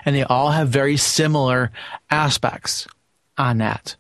[0.06, 1.72] And they all have very similar
[2.12, 2.88] aspects
[3.38, 3.96] on that.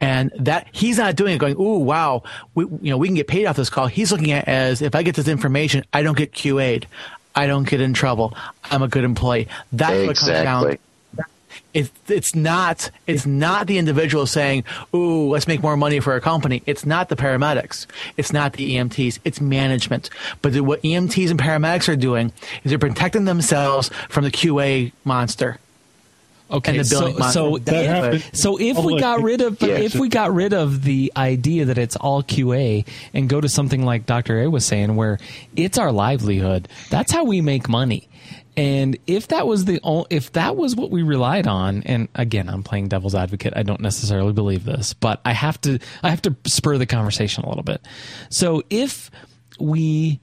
[0.00, 2.22] And that he's not doing it going, ooh, wow,
[2.54, 3.86] we, you know, we can get paid off this call.
[3.86, 6.86] He's looking at it as if I get this information, I don't get QA'd.
[7.34, 8.36] I don't get in trouble.
[8.64, 9.46] I'm a good employee.
[9.72, 10.62] That's what it comes down.
[11.72, 14.64] It's it's not it's not the individual saying,
[14.94, 17.86] "Ooh, let's make more money for our company." It's not the paramedics.
[18.16, 19.20] It's not the EMTs.
[19.24, 20.10] It's management.
[20.42, 22.32] But the- what EMTs and paramedics are doing
[22.64, 25.58] is they're protecting themselves from the QA monster.
[26.50, 29.60] Okay, and the billing so so That's if, so if oh, we got rid of
[29.62, 29.94] Yes.
[29.94, 33.84] if we got rid of the idea that it's all QA and go to something
[33.84, 34.40] like Dr.
[34.42, 35.18] A was saying, where
[35.56, 38.08] it's our livelihood, that's how we make money.
[38.56, 42.48] And if that was the o- if that was what we relied on, and again,
[42.48, 43.52] I'm playing devil's advocate.
[43.56, 47.44] I don't necessarily believe this, but I have to I have to spur the conversation
[47.44, 47.80] a little bit.
[48.28, 49.10] So if
[49.60, 50.20] we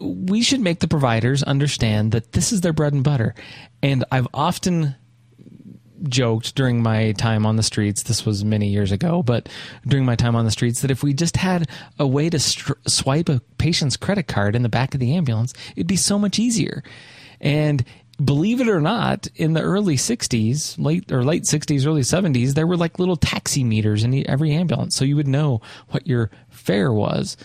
[0.00, 3.34] we should make the providers understand that this is their bread and butter.
[3.82, 4.96] And I've often
[6.02, 9.48] joked during my time on the streets, this was many years ago, but
[9.86, 12.72] during my time on the streets, that if we just had a way to str-
[12.86, 16.38] swipe a patient's credit card in the back of the ambulance, it'd be so much
[16.38, 16.82] easier.
[17.40, 17.84] And
[18.22, 22.66] believe it or not, in the early 60s, late or late 60s, early 70s, there
[22.66, 24.96] were like little taxi meters in every ambulance.
[24.96, 27.36] So you would know what your fare was.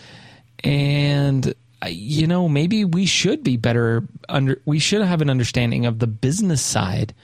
[0.62, 5.86] And uh, you know, maybe we should be better under we should have an understanding
[5.86, 7.14] of the business side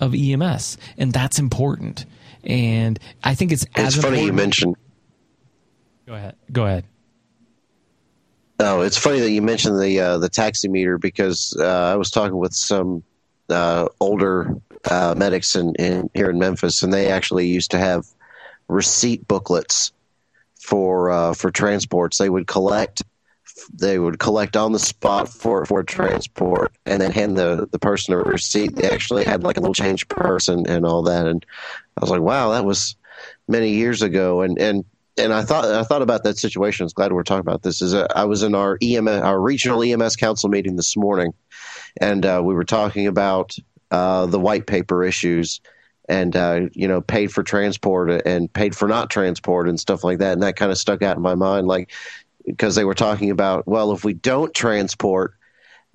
[0.00, 2.06] of EMS, and that's important.
[2.44, 4.76] And I think it's as It's funny you mentioned.
[6.06, 6.36] Go ahead.
[6.52, 6.84] Go ahead.
[8.58, 12.10] No, it's funny that you mentioned the uh, the taxi meter because uh, I was
[12.10, 13.02] talking with some
[13.50, 14.54] uh, older
[14.90, 18.06] uh, medics in, in here in Memphis, and they actually used to have
[18.68, 19.92] receipt booklets
[20.58, 22.18] for uh, for transports.
[22.18, 23.02] They would collect
[23.72, 28.14] they would collect on the spot for for transport, and then hand the the person
[28.14, 28.76] a receipt.
[28.76, 31.44] They actually had like a little change purse and, and all that, and
[31.96, 32.96] I was like, wow, that was
[33.48, 34.84] many years ago, and and
[35.18, 36.84] and I thought I thought about that situation.
[36.84, 37.80] I was glad we're talking about this.
[37.80, 41.32] Is uh, I was in our EMS, our regional EMS council meeting this morning,
[42.00, 43.56] and uh, we were talking about
[43.90, 45.60] uh, the white paper issues
[46.08, 50.18] and uh, you know paid for transport and paid for not transport and stuff like
[50.18, 50.32] that.
[50.34, 51.92] And that kind of stuck out in my mind, like
[52.46, 55.34] because they were talking about well, if we don't transport,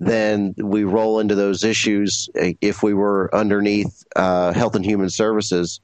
[0.00, 2.28] then we roll into those issues.
[2.34, 5.80] If we were underneath uh, Health and Human Services,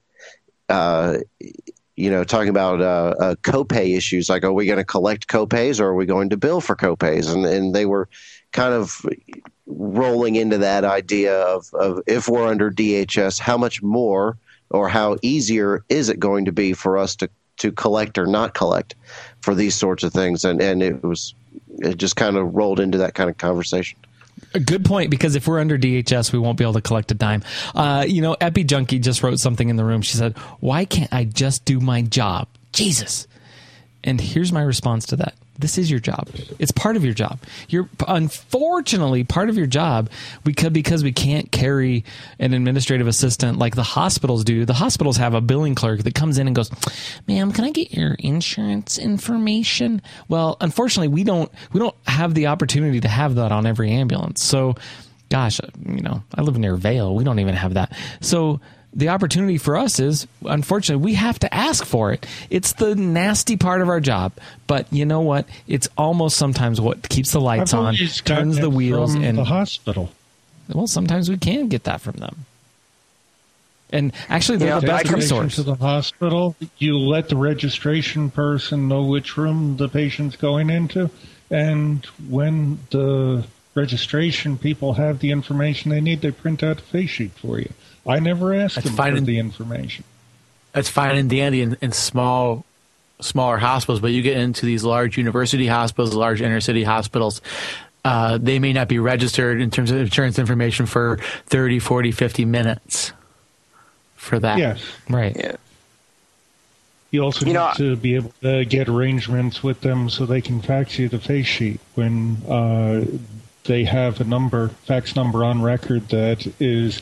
[0.69, 1.19] uh,
[1.97, 5.81] you know, talking about uh, uh, copay issues, like are we going to collect copays
[5.81, 7.33] or are we going to bill for copays?
[7.33, 8.09] And and they were
[8.53, 9.05] kind of
[9.67, 14.39] rolling into that idea of, of if we're under DHS, how much more
[14.71, 17.29] or how easier is it going to be for us to
[17.59, 18.95] to collect or not collect
[19.41, 20.45] for these sorts of things?
[20.45, 21.35] And and it was
[21.79, 23.99] it just kind of rolled into that kind of conversation.
[24.55, 27.15] A good point because if we're under DHS, we won't be able to collect a
[27.15, 27.43] dime.
[27.75, 30.01] Uh, you know, Epi Junkie just wrote something in the room.
[30.03, 33.27] She said, "Why can't I just do my job?" Jesus.
[34.05, 35.35] And here's my response to that.
[35.59, 36.29] This is your job.
[36.59, 37.41] It's part of your job.
[37.69, 40.09] You're unfortunately part of your job
[40.45, 42.05] because because we can't carry
[42.39, 44.65] an administrative assistant like the hospitals do.
[44.65, 46.71] The hospitals have a billing clerk that comes in and goes,
[47.27, 52.47] "Ma'am, can I get your insurance information?" Well, unfortunately, we don't we don't have the
[52.47, 54.43] opportunity to have that on every ambulance.
[54.45, 54.77] So,
[55.29, 57.15] gosh, you know, I live near Vail.
[57.15, 57.93] We don't even have that.
[58.21, 58.61] So
[58.95, 63.57] the opportunity for us is unfortunately we have to ask for it it's the nasty
[63.57, 64.33] part of our job
[64.67, 69.15] but you know what it's almost sometimes what keeps the lights on turns the wheels
[69.15, 70.11] from and the hospital.
[70.73, 72.47] well sometimes we can get that from them
[73.91, 76.57] and actually they're Yeah, the best take the patient resource to the hospital.
[76.77, 81.11] You let the registration person know which room the patient's going into,
[81.51, 87.11] and when the registration people have the information they need, they print out a face
[87.11, 87.71] sheet for you.
[88.09, 90.05] I never asked That's them fine for in- the information.
[90.73, 92.65] That's fine and dandy in, in small,
[93.21, 97.41] smaller hospitals, but you get into these large university hospitals, large inner city hospitals.
[98.05, 102.45] Uh, they may not be registered in terms of insurance information for 30, 40, 50
[102.45, 103.13] minutes
[104.15, 104.59] for that.
[104.59, 104.83] Yes.
[105.09, 105.37] Right.
[105.37, 105.57] Yeah.
[107.11, 110.43] You also You need know, to be able to get arrangements with them so they
[110.43, 113.05] can fax you the face sheet when uh,
[113.65, 117.01] they have a number, fax number on record that is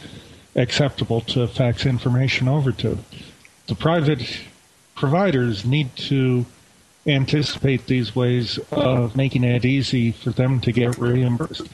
[0.56, 2.98] acceptable to fax information over to.
[3.66, 4.40] The private
[4.94, 6.46] providers need to
[7.06, 11.68] anticipate these ways of making it easy for them to get reimbursed.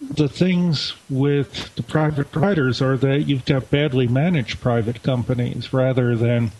[0.00, 6.16] The things with the private providers are that you've got badly managed private companies rather
[6.16, 6.52] than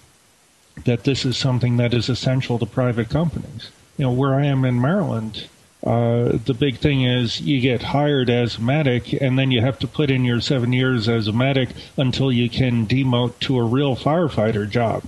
[0.85, 3.71] that this is something that is essential to private companies.
[3.97, 5.49] You know, where I am in Maryland,
[5.85, 9.79] uh, the big thing is you get hired as a medic, and then you have
[9.81, 13.63] to put in your seven years as a medic until you can demote to a
[13.63, 15.05] real firefighter job.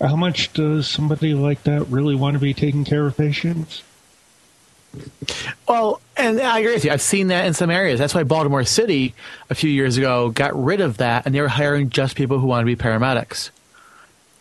[0.00, 3.82] How much does somebody like that really want to be taking care of patients?
[5.68, 6.90] Well, and I agree with you.
[6.90, 7.98] I've seen that in some areas.
[7.98, 9.14] That's why Baltimore City
[9.50, 12.46] a few years ago got rid of that, and they were hiring just people who
[12.46, 13.50] want to be paramedics.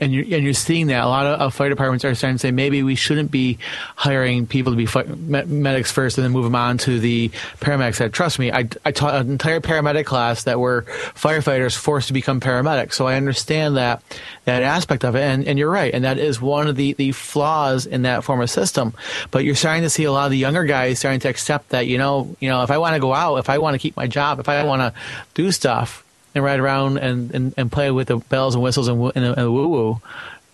[0.06, 2.40] And you're, and you're seeing that a lot of, of fire departments are starting to
[2.40, 3.58] say maybe we shouldn't be
[3.96, 7.30] hiring people to be fi- me- medics first and then move them on to the
[7.60, 7.98] paramedics.
[7.98, 10.84] That trust me, I, I taught an entire paramedic class that were
[11.16, 12.94] firefighters forced to become paramedics.
[12.94, 14.04] So I understand that
[14.44, 15.22] that aspect of it.
[15.22, 18.42] And, and you're right, and that is one of the, the flaws in that form
[18.42, 18.94] of system.
[19.32, 21.88] But you're starting to see a lot of the younger guys starting to accept that
[21.88, 23.98] you know you know if I want to go out, if I want to keep
[23.98, 24.94] my job, if I want to
[25.34, 26.05] do stuff
[26.36, 29.54] and ride around and, and, and play with the bells and whistles and, and, and
[29.54, 30.02] woo woo,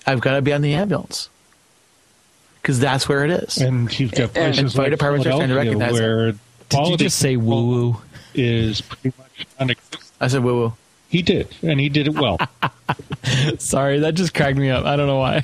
[0.08, 1.30] I've got to be on the ambulance
[2.62, 3.58] because that's where it is.
[3.58, 6.28] And you've got And- places and fire like departments are starting to Philadelphia recognize where
[6.30, 6.36] it.
[6.70, 8.02] Did you just say woo woo?
[8.34, 10.12] is pretty much non-existent.
[10.22, 10.74] I said woo woo.
[11.10, 12.38] He did, and he did it well.
[13.58, 14.86] Sorry, that just cracked me up.
[14.86, 15.44] I don't know why.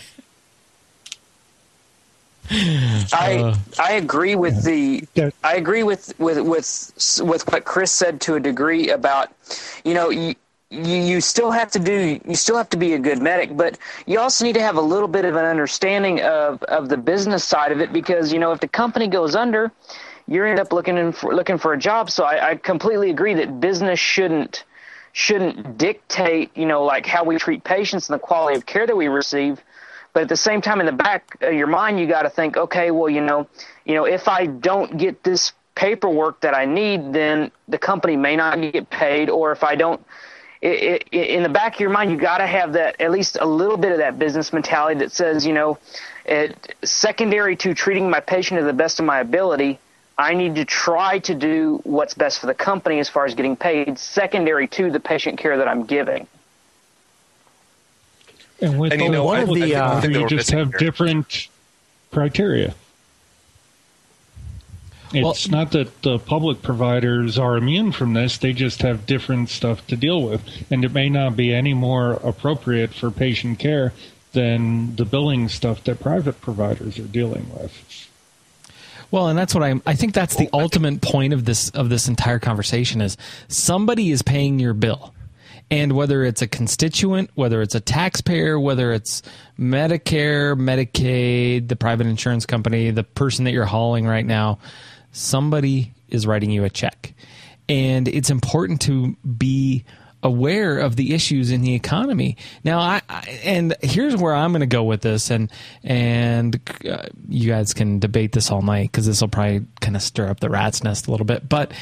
[2.50, 5.08] I I agree with the
[5.44, 9.32] I agree with with with with what Chris said to a degree about
[9.84, 10.36] you know you
[10.70, 13.78] you, you still have to do you still have to be a good medic but
[14.06, 17.44] you also need to have a little bit of an understanding of of the business
[17.44, 19.72] side of it because you know if the company goes under
[20.28, 22.12] you end up looking in for looking for a job.
[22.12, 24.64] So I, I completely agree that business shouldn't
[25.14, 28.96] shouldn't dictate you know like how we treat patients and the quality of care that
[28.96, 29.64] we receive
[30.18, 32.58] but at the same time in the back of your mind you got to think
[32.58, 33.48] okay well you know
[33.86, 38.36] you know if i don't get this paperwork that i need then the company may
[38.36, 40.04] not get paid or if i don't
[40.60, 43.38] it, it, in the back of your mind you got to have that at least
[43.40, 45.78] a little bit of that business mentality that says you know
[46.26, 49.78] it, secondary to treating my patient to the best of my ability
[50.18, 53.56] i need to try to do what's best for the company as far as getting
[53.56, 56.28] paid secondary to the patient care that i'm giving
[58.62, 60.28] And with And you know, one I, of the, think, I uh, think they you
[60.28, 60.80] just have here.
[60.80, 61.48] different
[62.12, 62.74] criteria.
[65.14, 69.86] It's not that the public providers are immune from this, they just have different stuff
[69.88, 70.42] to deal with.
[70.70, 73.94] And it may not be any more appropriate for patient care
[74.34, 78.10] than the billing stuff that private providers are dealing with.
[79.10, 79.82] Well, and that's what I'm.
[79.86, 83.16] I think that's the ultimate point of this of this entire conversation is
[83.48, 85.14] somebody is paying your bill,
[85.70, 89.22] and whether it's a constituent, whether it's a taxpayer, whether it's
[89.60, 94.60] Medicare, Medicaid, the private insurance company, the person that you're hauling right now,
[95.12, 97.14] somebody is writing you a check,
[97.68, 99.84] and it's important to be
[100.24, 102.38] aware of the issues in the economy.
[102.64, 105.52] Now, I, I and here's where I'm going to go with this, and
[105.84, 106.60] and
[106.90, 110.30] uh, you guys can debate this all night because this will probably kind of stir
[110.30, 111.74] up the rat's nest a little bit, but.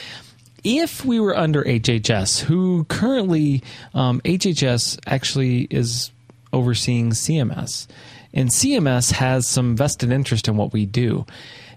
[0.67, 3.61] If we were under HHS, who currently
[3.93, 6.11] um, HHS actually is
[6.51, 7.87] overseeing CMS,
[8.33, 11.25] and CMS has some vested interest in what we do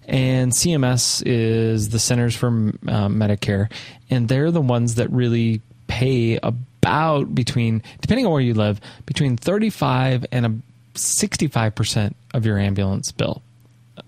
[0.09, 3.70] and CMS is the Centers for uh, Medicare,
[4.09, 9.36] and they're the ones that really pay about between, depending on where you live, between
[9.36, 10.55] 35 and a
[10.95, 13.43] 65% of your ambulance bill,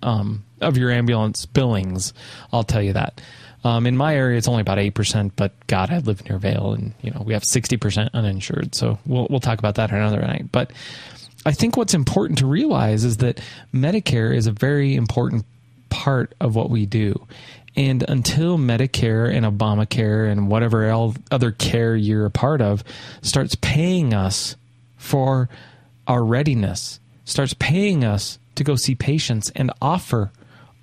[0.03, 2.15] um, of your ambulance billings.
[2.51, 3.21] I'll tell you that.
[3.63, 6.73] Um, in my area, it's only about eight percent, but God, I live near Vail,
[6.73, 8.75] and you know we have sixty percent uninsured.
[8.75, 10.51] So we'll we'll talk about that another night.
[10.51, 10.73] But
[11.45, 13.41] I think what's important to realize is that
[13.75, 15.45] Medicare is a very important
[15.89, 17.27] part of what we do.
[17.77, 20.91] And until Medicare and Obamacare and whatever
[21.31, 22.83] other care you're a part of
[23.23, 24.57] starts paying us
[24.97, 25.49] for
[26.07, 30.33] our readiness, starts paying us to go see patients and offer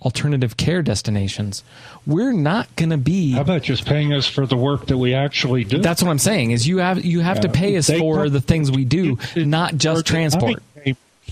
[0.01, 1.63] alternative care destinations,
[2.05, 3.31] we're not going to be.
[3.31, 5.79] How about just paying us for the work that we actually do?
[5.79, 6.51] That's what I'm saying.
[6.51, 7.41] Is you have you have Yeah.
[7.41, 10.61] to pay us They for the things we do, not just transport.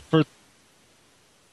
[0.09, 0.23] for-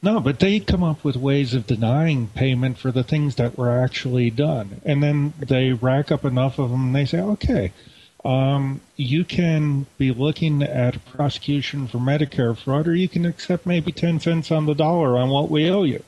[0.03, 3.71] no, but they come up with ways of denying payment for the things that were
[3.71, 7.71] actually done, and then they rack up enough of them, and they say, "Okay,
[8.25, 13.93] um, you can be looking at prosecution for Medicare fraud, or you can accept maybe
[13.93, 16.03] ten cents on the dollar on what we owe you."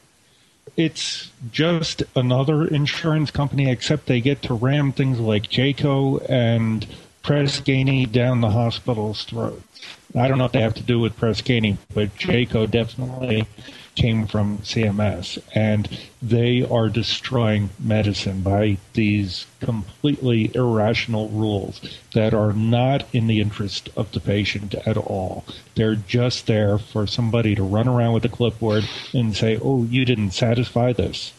[0.76, 6.86] It's just another insurance company, except they get to ram things like JCAHO and
[7.22, 9.80] Press Ganey down the hospital's throats.
[10.14, 13.46] I don't know if they have to do with Press Ganey, but JCAHO definitely
[13.94, 15.88] came from CMS, and
[16.20, 21.80] they are destroying medicine by these completely irrational rules
[22.12, 25.44] that are not in the interest of the patient at all.
[25.74, 30.04] They're just there for somebody to run around with a clipboard and say, "Oh, you
[30.04, 31.32] didn't satisfy this."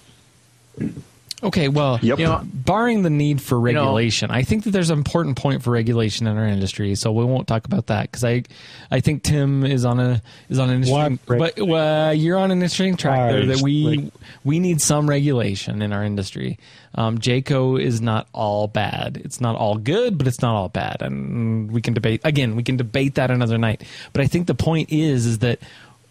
[1.44, 2.18] Okay, well, Yep.
[2.20, 5.62] you know, barring the need for know- regulation, I think that there's an important point
[5.64, 6.96] for regulation in our industry.
[6.96, 8.44] So we won't talk about that because I,
[8.90, 12.60] I think Tim is on a is on an interesting, but well, you're on an
[12.60, 14.14] interesting track there that we Like-
[14.44, 16.58] we need some regulation in our industry.
[16.96, 19.22] Um, JCAHO is not all bad.
[19.26, 22.56] It's not all good, but it's not all bad, and we can debate again.
[22.56, 23.84] We can debate that another night.
[24.14, 25.60] But I think the point is is that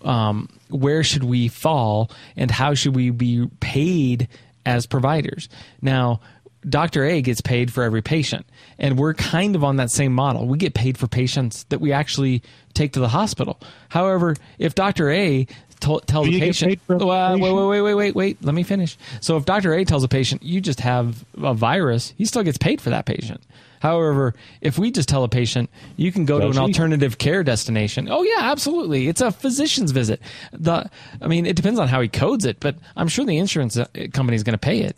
[0.02, 4.28] um, where should we fall and how should we be paid
[4.66, 5.48] as providers?
[5.82, 6.20] Now,
[6.68, 7.04] Dr.
[7.04, 8.46] A gets paid for every patient,
[8.78, 10.46] and we're kind of on that same model.
[10.46, 12.42] We get paid for patients that we actually
[12.72, 13.60] take to the hospital.
[13.90, 15.10] However, if Dr.
[15.10, 15.46] A
[15.80, 17.56] tells a patient, paid for every well, wait, patient?
[17.56, 18.96] wait, wait, wait, wait, wait, let me finish.
[19.20, 19.74] So if Dr.
[19.74, 23.04] A tells a patient, you just have a virus, he still gets paid for that
[23.04, 23.42] patient.
[23.84, 24.32] However,
[24.62, 25.68] if we just tell a patient
[25.98, 26.58] you can go to an he?
[26.58, 30.22] alternative care destination, oh yeah, absolutely, it's a physician's visit.
[30.54, 33.76] The, I mean, it depends on how he codes it, but I'm sure the insurance
[33.76, 34.96] uh, company is going to pay it.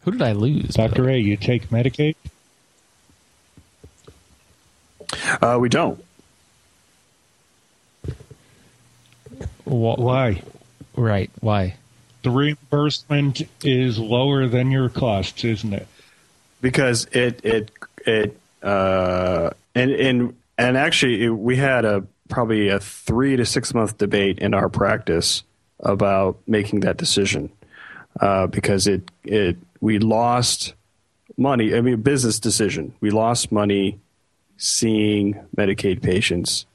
[0.00, 0.70] Who did I lose?
[0.74, 1.14] Doctor way?
[1.14, 2.16] A, you take Medicaid?
[5.40, 6.04] Uh, we don't.
[9.64, 10.42] Wha- Why?
[10.96, 11.30] Right?
[11.38, 11.76] Why?
[12.24, 15.86] The reimbursement is lower than your costs, isn't it?
[16.60, 17.70] Because it it
[18.06, 23.72] it uh and and and actually it, we had a probably a three to six
[23.74, 25.42] month debate in our practice
[25.80, 27.50] about making that decision
[28.20, 30.74] uh, because it it we lost
[31.36, 31.74] money.
[31.74, 32.94] I mean, a business decision.
[33.00, 33.98] We lost money
[34.56, 36.66] seeing Medicaid patients.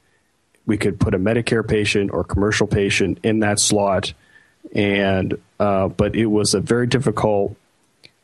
[0.65, 4.13] We could put a Medicare patient or commercial patient in that slot,
[4.73, 7.57] and uh, but it was a very difficult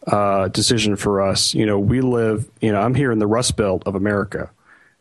[0.09, 1.53] uh, decision for us.
[1.53, 4.49] You know, we live, you know, I'm here in the Rust Belt of America,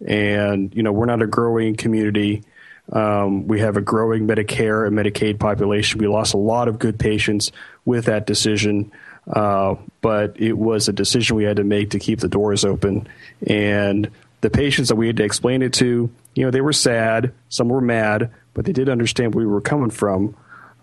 [0.07, 2.45] and, you know, we're not a growing community.
[2.93, 5.99] Um, we have a growing Medicare and Medicaid population.
[5.99, 7.53] We lost a lot of good patients
[7.85, 8.93] with that decision,
[9.31, 13.09] uh, but it was a decision we had to make to keep the doors open.
[13.47, 17.33] And the patients that we had to explain it to, you know, they were sad,
[17.49, 20.37] some were mad, but they did understand where we were coming from.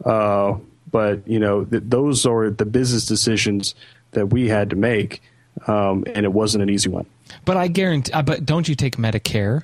[0.04, 0.56] Uh,
[0.96, 3.76] but you know th- those are the business decisions
[4.16, 5.22] that we had to make,
[5.68, 7.06] um, and it wasn't an easy one.
[7.46, 8.12] But I guarantee.
[8.12, 9.64] Uh, but don't you take Medicare?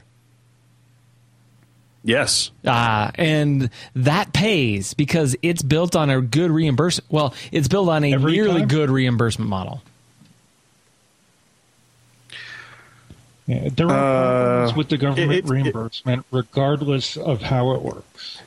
[2.03, 2.49] Yes.
[2.65, 7.11] Ah, and that pays because it's built on a good reimbursement.
[7.11, 8.67] Well, it's built on a Every nearly time?
[8.69, 9.81] good reimbursement model.
[13.47, 17.81] Yeah, there are Uh, problems with the government it- it- reimbursement, regardless of how it
[17.81, 18.39] works.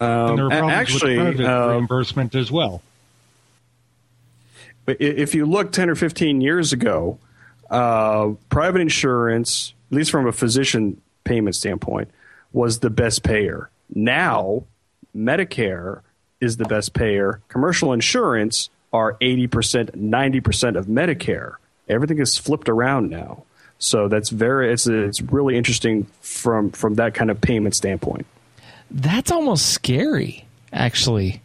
[0.00, 2.82] And there are Um, problems actually, with private uh, reimbursement as well.
[4.86, 7.18] If you look 10 or 15 years ago,
[7.70, 12.10] uh, private insurance, at least from a physician payment standpoint,
[12.52, 13.70] was the best payer.
[13.94, 14.64] Now,
[15.16, 16.00] Medicare
[16.40, 17.40] is the best payer.
[17.48, 21.54] Commercial insurance are 80%, 90% of Medicare.
[21.88, 23.44] Everything is flipped around now.
[23.78, 28.24] So that's very it's it's really interesting from from that kind of payment standpoint.
[28.90, 31.40] That's almost scary, actually,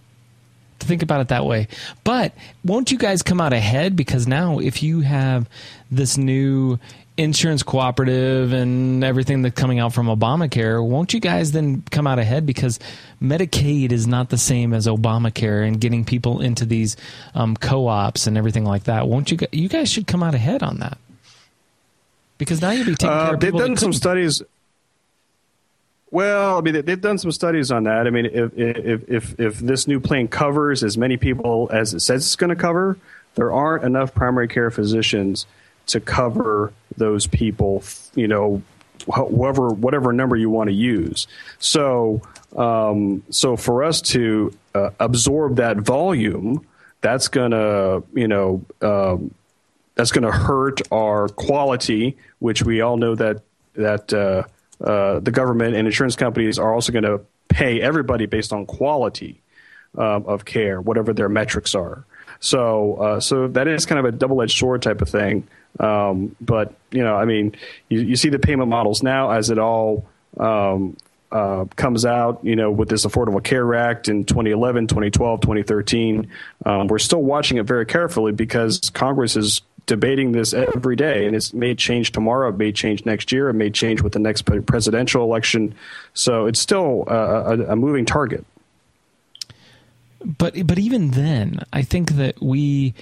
[0.80, 1.68] to think about it that way.
[2.04, 2.34] But
[2.64, 3.96] won't you guys come out ahead?
[3.96, 5.50] Because now, if you have
[5.90, 6.78] this new
[7.18, 12.18] insurance cooperative and everything that's coming out from Obamacare, won't you guys then come out
[12.20, 12.46] ahead?
[12.46, 12.80] Because
[13.22, 16.96] Medicaid is not the same as Obamacare and getting people into these
[17.36, 19.08] um, co ops and everything like that.
[19.08, 19.38] Won't you?
[19.52, 20.98] You guys should come out ahead on that.
[22.38, 23.60] Because now you'll be taking care Uh, of they've people.
[23.60, 24.00] that done some couldn't.
[24.00, 24.42] studies.
[26.12, 28.08] Well, I mean, they- they've done some studies on that.
[28.08, 32.00] I mean, if if if, if this new plan covers as many people as it
[32.02, 32.98] says it's going to cover,
[33.36, 35.46] there aren't enough primary care physicians
[35.88, 37.84] to cover those people.
[38.16, 38.62] You know,
[39.08, 41.28] wh- whoever whatever number you want to use.
[41.60, 42.22] So,
[42.56, 46.66] um, so for us to uh, absorb that volume,
[47.02, 48.66] that's going to you know.
[48.82, 49.34] Um,
[49.96, 53.42] that's going to hurt our quality, which we all know that
[53.74, 54.44] that uh,
[54.84, 59.42] uh, the government and insurance companies are also going to pay everybody based on quality
[59.98, 62.06] um, of care, whatever their metrics are.
[62.40, 65.48] So, uh, so that is kind of a double-edged sword type of thing.
[65.80, 67.56] Um, but you know, I mean,
[67.90, 70.08] you, you see the payment models now as it all
[70.38, 70.96] um,
[71.32, 76.32] uh, comes out, you know, with this Affordable Care Act in 2011, 2012, 2013.
[76.66, 81.36] Um, we're still watching it very carefully because Congress is debating this every day, and
[81.36, 84.44] it may change tomorrow, it may change next year, it may change with the next
[84.66, 85.74] presidential election.
[86.14, 88.46] So it's still uh, a, a moving target.
[90.38, 92.94] but but even then, I think that we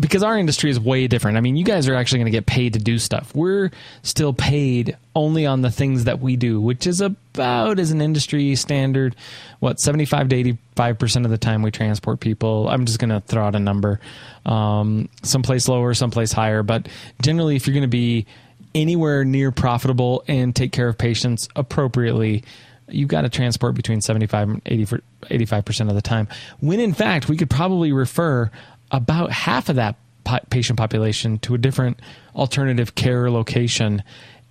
[0.00, 1.36] because our industry is way different.
[1.36, 3.34] I mean, you guys are actually going to get paid to do stuff.
[3.34, 3.70] We're
[4.02, 8.54] still paid only on the things that we do, which is about as an industry
[8.56, 9.16] standard,
[9.60, 12.68] what seventy five to eighty five percent of the time we transport people.
[12.68, 14.00] I'm just going to throw out a number,
[14.44, 16.88] um, someplace lower, someplace higher, but
[17.22, 18.26] generally, if you're going to be
[18.74, 22.44] anywhere near profitable and take care of patients appropriately
[22.88, 26.28] you've got to transport between 75 and 80 85% of the time
[26.60, 28.50] when in fact we could probably refer
[28.90, 32.00] about half of that po- patient population to a different
[32.34, 34.02] alternative care location.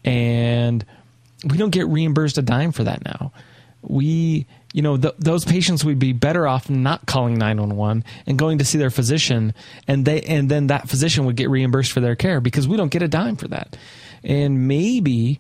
[0.03, 0.85] And
[1.43, 3.31] we don't get reimbursed a dime for that now.
[3.81, 8.57] We you know th- those patients would be better off not calling 911 and going
[8.57, 9.53] to see their physician
[9.87, 12.89] and they and then that physician would get reimbursed for their care because we don't
[12.89, 13.77] get a dime for that.
[14.23, 15.39] And maybe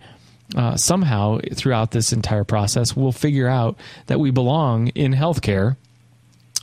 [0.55, 5.75] uh, somehow throughout this entire process we'll figure out that we belong in healthcare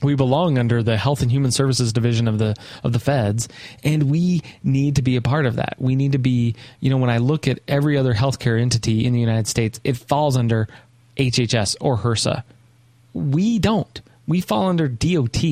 [0.03, 3.49] we belong under the Health and Human Services Division of the of the Feds,
[3.85, 5.77] and we need to be a part of that.
[5.79, 9.13] We need to be, you know, when I look at every other healthcare entity in
[9.13, 10.69] the United States, it falls under
[11.17, 12.43] HHS or HRSA.
[13.15, 14.01] We don't.
[14.27, 15.43] We fall under DOT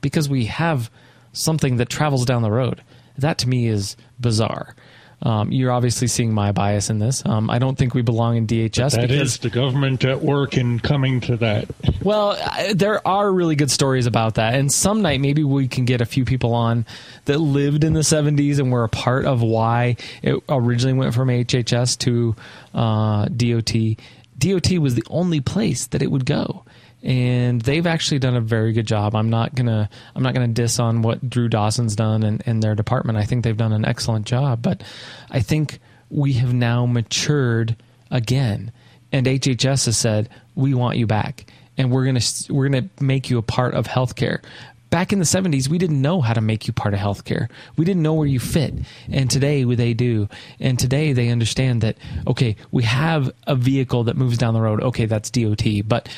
[0.00, 0.90] because we have
[1.32, 2.82] something that travels down the road.
[3.16, 4.74] That to me is bizarre.
[5.20, 7.24] Um, you're obviously seeing my bias in this.
[7.26, 10.56] Um, I don't think we belong in DHS That because is the government at work
[10.56, 11.68] in coming to that.
[12.08, 12.38] Well,
[12.72, 14.54] there are really good stories about that.
[14.54, 16.86] And some night, maybe we can get a few people on
[17.26, 21.28] that lived in the 70s and were a part of why it originally went from
[21.28, 22.34] HHS to
[22.72, 23.98] uh, DOT.
[24.38, 26.64] DOT was the only place that it would go.
[27.02, 29.14] And they've actually done a very good job.
[29.14, 32.74] I'm not gonna I'm not gonna diss on what Drew Dawson's done and, and their
[32.74, 33.18] department.
[33.18, 34.62] I think they've done an excellent job.
[34.62, 34.82] But
[35.30, 35.78] I think
[36.08, 37.76] we have now matured
[38.10, 38.72] again
[39.12, 41.46] and HHS has said we want you back
[41.78, 44.42] and we're going to we're going to make you a part of healthcare.
[44.90, 47.48] Back in the 70s, we didn't know how to make you part of healthcare.
[47.76, 48.74] We didn't know where you fit.
[49.10, 50.28] And today they do.
[50.60, 54.82] And today they understand that okay, we have a vehicle that moves down the road.
[54.82, 56.08] Okay, that's DOT, but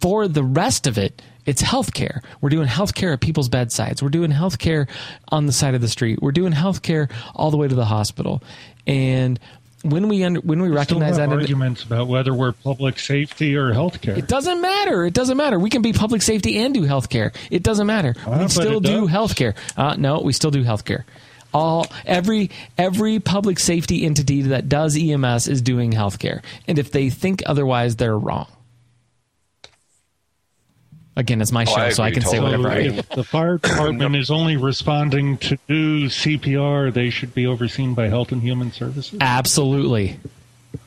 [0.00, 2.22] for the rest of it, it's healthcare.
[2.40, 4.02] We're doing healthcare at people's bedsides.
[4.02, 4.88] We're doing healthcare
[5.28, 6.20] on the side of the street.
[6.22, 8.42] We're doing healthcare all the way to the hospital.
[8.86, 9.38] And
[9.84, 13.72] when we under, when we Still recognize that, arguments about whether we're public safety or
[13.72, 14.16] healthcare.
[14.16, 15.04] it doesn't matter.
[15.04, 15.58] It doesn't matter.
[15.58, 17.34] We can be public safety and do healthcare.
[17.50, 18.14] It doesn't matter.
[18.26, 19.10] Ah, we still do does.
[19.10, 19.54] healthcare.
[19.76, 21.04] Uh, no, we still do healthcare.
[21.52, 27.10] All every every public safety entity that does EMS is doing healthcare, and if they
[27.10, 28.48] think otherwise, they're wrong.
[31.16, 32.56] Again, it's my Oh, show, I so I agree can say totally.
[32.64, 32.98] whatever I.
[32.98, 38.08] if the fire department is only responding to do CPR, they should be overseen by
[38.08, 39.16] Health and Human Services.
[39.20, 40.18] Absolutely,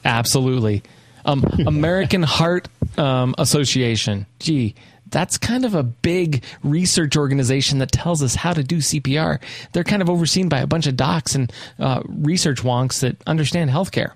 [0.05, 0.84] absolutely.
[1.25, 2.67] Um, American Heart
[2.97, 4.25] um, Association.
[4.39, 4.75] Gee,
[5.09, 9.39] that's kind of a big research organization that tells us how to do CPR.
[9.71, 13.69] They're kind of overseen by a bunch of docs and uh, research wonks that understand
[13.69, 14.11] healthcare.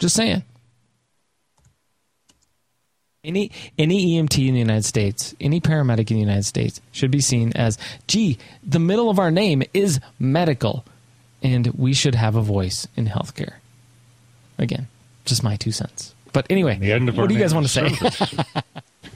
[0.00, 0.42] Just saying.
[3.26, 7.20] Any any EMT in the United States, any paramedic in the United States should be
[7.20, 10.84] seen as, gee, the middle of our name is medical,
[11.42, 13.54] and we should have a voice in healthcare.
[14.58, 14.86] Again,
[15.24, 16.14] just my two cents.
[16.32, 17.90] But anyway, The end of what do you guys want to say?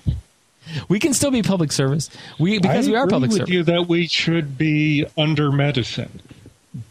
[0.89, 2.11] we can still be public service.
[2.39, 3.55] We because I we are public with service.
[3.55, 6.21] you that we should be under medicine,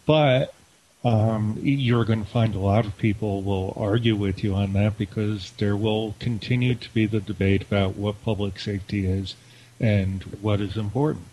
[0.06, 0.54] but
[1.02, 4.98] um, you're going to find a lot of people will argue with you on that
[4.98, 9.34] because there will continue to be the debate about what public safety is
[9.80, 11.24] and what is important.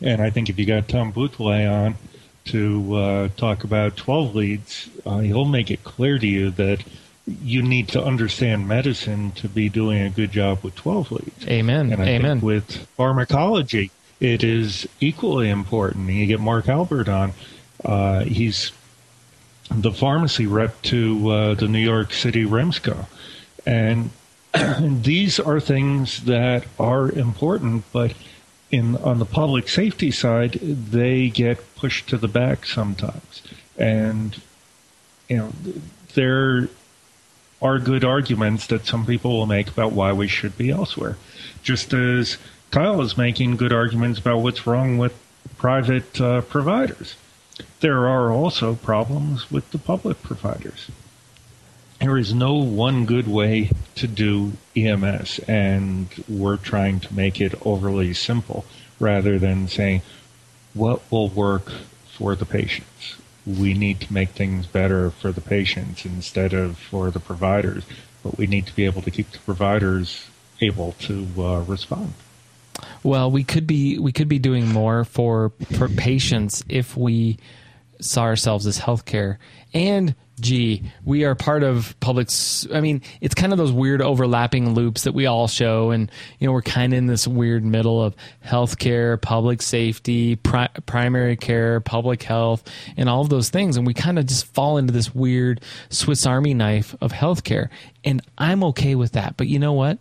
[0.00, 1.96] And I think if you got Tom Bouthillet on
[2.46, 6.84] to uh, talk about 12 leads, uh, he'll make it clear to you that
[7.26, 11.46] you need to understand medicine to be doing a good job with 12 leads.
[11.46, 11.92] Amen.
[11.92, 12.40] Amen.
[12.40, 16.08] with pharmacology, it is equally important.
[16.10, 17.32] You get Mark Albert on.
[17.84, 18.72] Uh, he's
[19.70, 23.06] the pharmacy rep to uh, the New York City REMSCO.
[23.66, 24.10] And
[25.02, 28.14] these are things that are important, but
[28.70, 33.42] in on the public safety side, they get pushed to the back sometimes.
[33.76, 34.40] And
[35.28, 35.52] you know,
[36.14, 36.68] there
[37.60, 41.16] are good arguments that some people will make about why we should be elsewhere.
[41.62, 42.38] Just as
[42.70, 45.18] Kyle is making good arguments about what's wrong with
[45.56, 47.16] private uh, providers.
[47.80, 50.90] There are also problems with the public providers.
[52.00, 57.54] There is no one good way to do EMS, and we're trying to make it
[57.66, 58.64] overly simple
[59.00, 60.02] rather than saying
[60.74, 61.72] what will work
[62.12, 63.16] for the patients.
[63.46, 67.84] We need to make things better for the patients instead of for the providers,
[68.22, 70.26] but we need to be able to keep the providers
[70.60, 72.14] able to uh, respond.
[73.02, 77.38] Well, we could be we could be doing more for for patients if we
[78.00, 79.38] saw ourselves as healthcare.
[79.74, 82.28] And gee, we are part of public.
[82.72, 86.46] I mean, it's kind of those weird overlapping loops that we all show, and you
[86.46, 88.14] know, we're kind of in this weird middle of
[88.44, 92.62] healthcare, public safety, pri- primary care, public health,
[92.96, 95.60] and all of those things, and we kind of just fall into this weird
[95.90, 97.68] Swiss Army knife of healthcare.
[98.04, 99.98] And I'm okay with that, but you know what?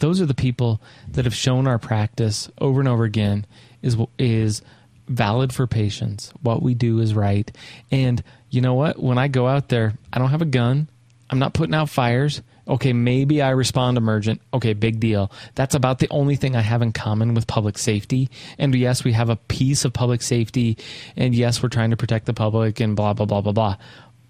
[0.00, 0.82] Those are the people
[1.12, 3.46] that have shown our practice over and over again
[3.82, 4.62] is is
[5.08, 6.32] valid for patients.
[6.42, 7.50] What we do is right.
[7.90, 9.00] And you know what?
[9.00, 10.88] When I go out there, I don't have a gun.
[11.28, 12.42] I'm not putting out fires.
[12.66, 14.40] Okay, maybe I respond emergent.
[14.54, 15.32] Okay, big deal.
[15.54, 18.30] That's about the only thing I have in common with public safety.
[18.58, 20.78] And yes, we have a piece of public safety.
[21.16, 23.76] And yes, we're trying to protect the public and blah, blah, blah, blah, blah.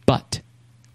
[0.07, 0.41] But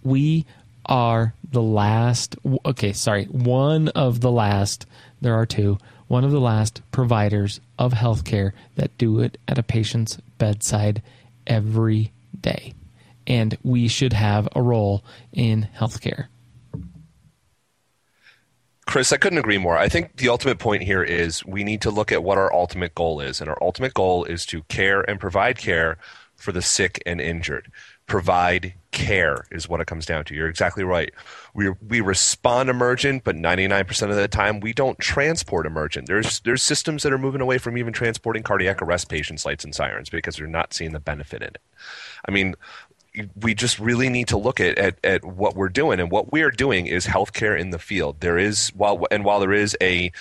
[0.04, 0.46] we
[0.86, 4.86] are the last okay sorry one of the last
[5.22, 5.78] there are two
[6.08, 11.02] one of the last providers of healthcare that do it at a patient's bedside
[11.48, 12.74] every day
[13.28, 16.28] and we should have a role in healthcare
[18.86, 19.78] Chris, I couldn't agree more.
[19.78, 22.94] I think the ultimate point here is we need to look at what our ultimate
[22.94, 23.42] goal is.
[23.42, 25.98] And our ultimate goal is to care and provide care
[26.36, 27.72] for the sick and injured.
[28.08, 30.36] Provide care is what it comes down to.
[30.36, 31.14] You're exactly right.
[31.54, 36.08] We, we respond emergent, but 99% of the time we don't transport emergent.
[36.08, 39.76] There's, there's systems that are moving away from even transporting cardiac arrest patients' lights and
[39.76, 41.62] sirens because they're not seeing the benefit in it.
[42.28, 42.56] I mean,
[43.42, 46.42] we just really need to look at, at, at what we're doing and what we
[46.42, 50.12] are doing is healthcare in the field there is while and while there is a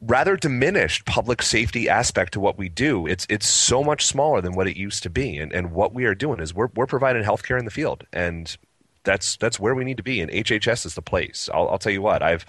[0.00, 3.06] rather diminished public safety aspect to what we do.
[3.06, 5.38] It's it's so much smaller than what it used to be.
[5.38, 8.06] And, and what we are doing is we're, we're providing healthcare in the field.
[8.12, 8.56] And
[9.04, 10.20] that's that's where we need to be.
[10.20, 11.48] And hhs is the place.
[11.52, 12.44] I'll, I'll tell you what i've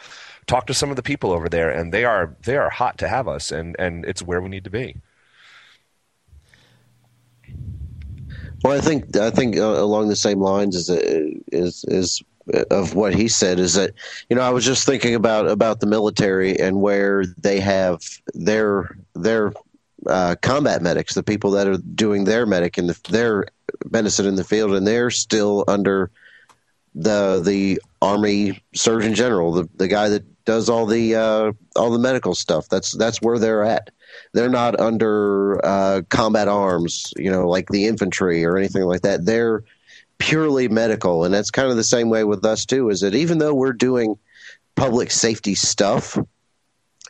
[0.47, 3.07] talked to some of the people over there and they are they are hot to
[3.07, 3.51] have us.
[3.51, 4.97] And and it's where we need to be.
[8.63, 12.21] Well, I think I think uh, along the same lines as is is
[12.71, 13.93] of what he said is that
[14.29, 18.01] you know I was just thinking about about the military and where they have
[18.33, 19.53] their their
[20.07, 23.45] uh, combat medics, the people that are doing their medic and the, their
[23.91, 26.11] medicine in the field, and they're still under
[26.95, 31.99] the the Army Surgeon General, the the guy that does all the uh, all the
[31.99, 32.67] medical stuff.
[32.69, 33.91] That's that's where they're at.
[34.33, 39.25] They're not under uh, combat arms, you know, like the infantry or anything like that.
[39.25, 39.63] They're
[40.19, 42.89] purely medical, and that's kind of the same way with us too.
[42.89, 44.17] Is that even though we're doing
[44.75, 46.17] public safety stuff,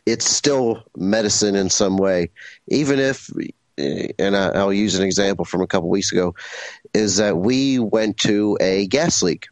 [0.06, 2.30] it's still medicine in some way.
[2.68, 3.30] Even if,
[3.76, 6.34] and I, I'll use an example from a couple weeks ago,
[6.94, 9.48] is that we went to a gas leak,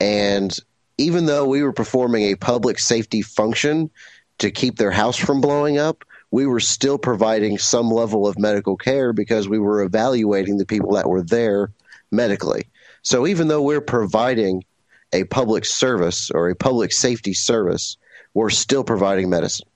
[0.00, 0.56] and
[0.96, 3.90] even though we were performing a public safety function
[4.38, 8.76] to keep their house from blowing up, we were still providing some level of medical
[8.76, 11.70] care because we were evaluating the people that were there
[12.14, 12.64] medically.
[13.02, 14.64] So even though we're providing
[15.12, 17.96] a public service or a public safety service,
[18.34, 19.68] we're still providing medicine.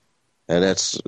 [0.47, 0.99] And that's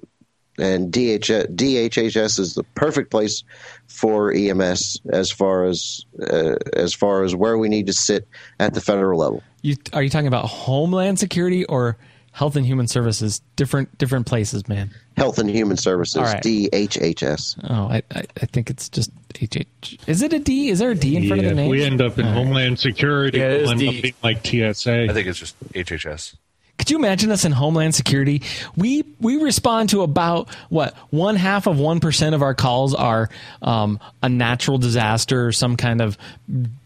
[0.57, 3.43] and DH, DHHS is the perfect place
[3.87, 8.27] for EMS as far as uh, as far as where we need to sit
[8.59, 9.41] at the federal level.
[9.61, 11.97] You are you talking about Homeland Security or
[12.31, 13.41] Health and Human Services?
[13.55, 14.91] Different different places, man.
[15.17, 16.41] Health and Human Services, All right.
[16.41, 17.59] DHHS.
[17.69, 19.97] Oh, I, I I think it's just HH.
[20.07, 20.69] Is it a D?
[20.69, 21.69] Is there a D in front of the name?
[21.69, 22.37] we end up in All right.
[22.37, 23.87] Homeland Security, Yeah, it is end D.
[23.97, 25.03] up being like TSA.
[25.09, 26.35] I think it's just HHS.
[26.77, 28.41] Could you imagine us in Homeland Security?
[28.75, 33.29] We we respond to about what one half of one percent of our calls are
[33.61, 36.17] um, a natural disaster or some kind of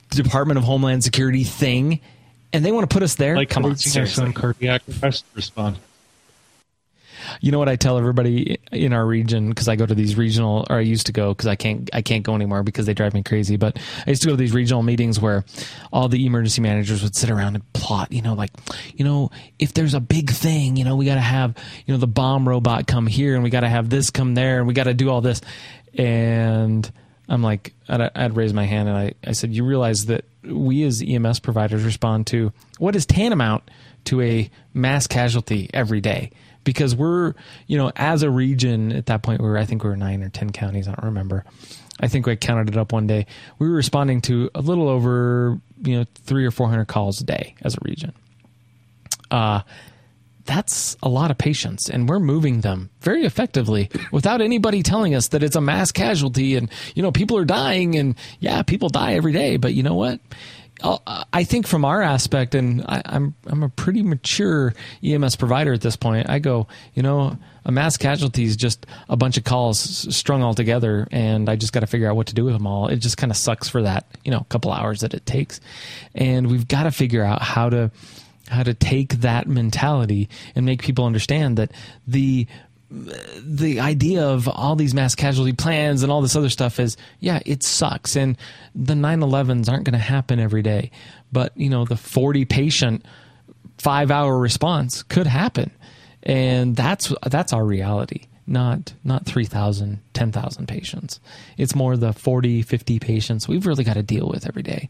[0.10, 2.02] Department of Homeland Security thing,
[2.56, 3.36] and they want to put us there.
[3.36, 4.26] like Come on, everything else seriously.
[4.26, 5.78] on cardiac arrest response.
[7.42, 10.68] You know what I tell everybody in our region because I go to these regional,
[10.70, 13.16] or I used to go because I can't I can't go anymore because they drive
[13.16, 13.58] me crazy.
[13.58, 15.44] But I used to go to these regional meetings where
[15.92, 18.12] all the emergency managers would sit around and plot.
[18.12, 18.52] You know, like
[18.96, 21.56] you know, if there's a big thing, you know, we got to have
[21.88, 24.60] you know the bomb robot come here, and we got to have this come there,
[24.60, 25.42] and we got to do all this.
[25.98, 26.90] And
[27.28, 30.84] I'm like, I'd, I'd raise my hand and I, I said, you realize that we
[30.84, 33.64] as EMS providers respond to what is tantamount
[34.06, 36.32] to a mass casualty every day
[36.64, 37.34] because we're,
[37.68, 40.22] you know, as a region at that point, we were, I think we were nine
[40.24, 40.88] or 10 counties.
[40.88, 41.46] I don't remember.
[42.00, 43.26] I think I counted it up one day.
[43.58, 47.56] We were responding to a little over, you know, three or 400 calls a day
[47.62, 48.14] as a region.
[49.32, 49.62] Uh,
[50.46, 55.30] that's a lot of patients and we're moving them very effectively without anybody telling us
[55.30, 59.14] that it's a mass casualty and you know people are dying and yeah people die
[59.16, 60.20] every day but you know what
[60.84, 61.02] I'll-
[61.44, 64.74] think from our aspect, and I, I'm I'm a pretty mature
[65.04, 66.30] EMS provider at this point.
[66.30, 69.80] I go, you know, a mass casualty is just a bunch of calls
[70.16, 72.68] strung all together, and I just got to figure out what to do with them
[72.68, 72.88] all.
[72.88, 75.62] It just kind of sucks for that, you know, couple hours that it takes,
[76.14, 77.92] and we've got to figure out how to
[78.48, 81.72] how to take that mentality and make people understand that
[82.08, 82.48] the
[82.92, 87.40] the idea of all these mass casualty plans and all this other stuff is yeah
[87.46, 88.16] it sucks.
[88.16, 88.38] And
[88.74, 90.92] the 911s aren't going to happen every day.
[91.32, 93.06] But you know the 40 patient
[93.80, 95.72] 5 hour response could happen.
[96.24, 101.20] And that's that's our reality not not 3000 10000 patients.
[101.58, 104.90] It's more the 40 50 patients we've really got to deal with every day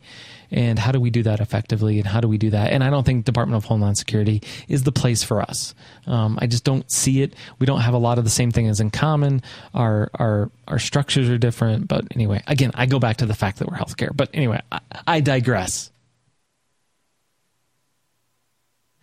[0.51, 1.97] and how do we do that effectively?
[1.99, 2.71] And how do we do that?
[2.71, 5.73] And i don't think department of homeland security is the place for us.
[6.07, 7.33] Um, i just don't see it.
[7.59, 9.41] We don't have a lot of the same things in common.
[9.73, 11.87] Our our our structures are different.
[11.87, 14.15] But anyway again i go back to the fact that we're healthcare.
[14.15, 15.91] But anyway i, I digress.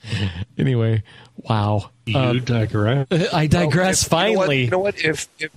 [0.59, 1.03] Anyway
[1.37, 1.91] wow.
[2.07, 3.07] You Uh, digress.
[3.33, 4.11] I digress.
[4.11, 5.01] Well, if- finally, you know what?
[5.03, 5.21] You know what?
[5.41, 5.51] If,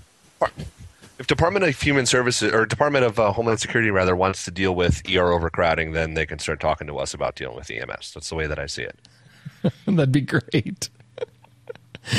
[0.62, 0.75] if
[1.20, 4.76] if Department of Human Services or Department of uh, Homeland Security rather wants to deal
[4.76, 8.14] with ER overcrowding, then they can start talking to us about dealing with EMS.
[8.14, 8.98] That's the way that I see it.
[9.86, 10.90] That'd be great.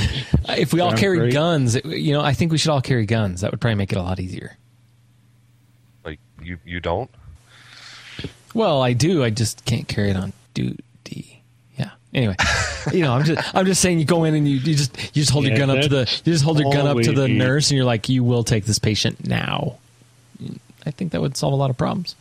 [0.49, 1.33] if we all Sounds carried great.
[1.33, 3.43] guns, it- you know, I think we should all carry guns.
[3.43, 4.57] That would probably make it a lot easier.
[6.05, 7.11] Like you, you don't.
[8.55, 9.23] Well, I do.
[9.23, 10.83] I just can't carry it on duty.
[12.17, 12.23] Yeah.
[12.23, 12.37] Anyway,
[12.93, 15.23] you know, I'm just I'm just saying you go in and you, you just you
[15.23, 17.29] just hold your gun up to the you just hold your gun up to the
[17.29, 17.39] need.
[17.39, 19.77] nurse and you're like, you will take this patient now.
[20.87, 22.15] I think that would solve a lot of problems.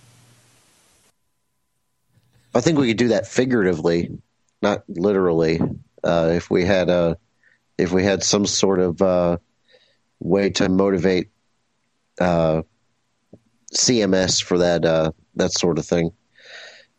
[2.54, 4.18] I think we could do that figuratively,
[4.62, 5.62] not literally.
[6.04, 7.18] Uh, if we had a,
[7.78, 9.38] if we had some sort of uh,
[10.20, 11.30] way to motivate
[12.20, 12.62] uh,
[13.74, 16.12] CMS for that uh, that sort of thing.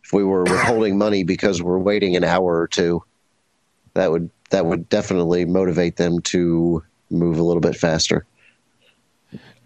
[0.06, 3.02] If we were withholding money because we're waiting an hour or two,
[3.94, 8.24] that would that would definitely motivate them to move a little bit faster.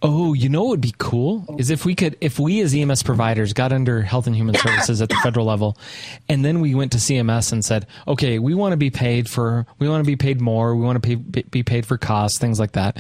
[0.01, 3.03] Oh, you know what would be cool is if we could, if we as EMS
[3.03, 5.77] providers got under Health and Human Services at the federal level,
[6.27, 9.67] and then we went to CMS and said, okay, we want to be paid for,
[9.79, 12.59] we want to be paid more, we want to pay, be paid for costs, things
[12.59, 12.97] like that,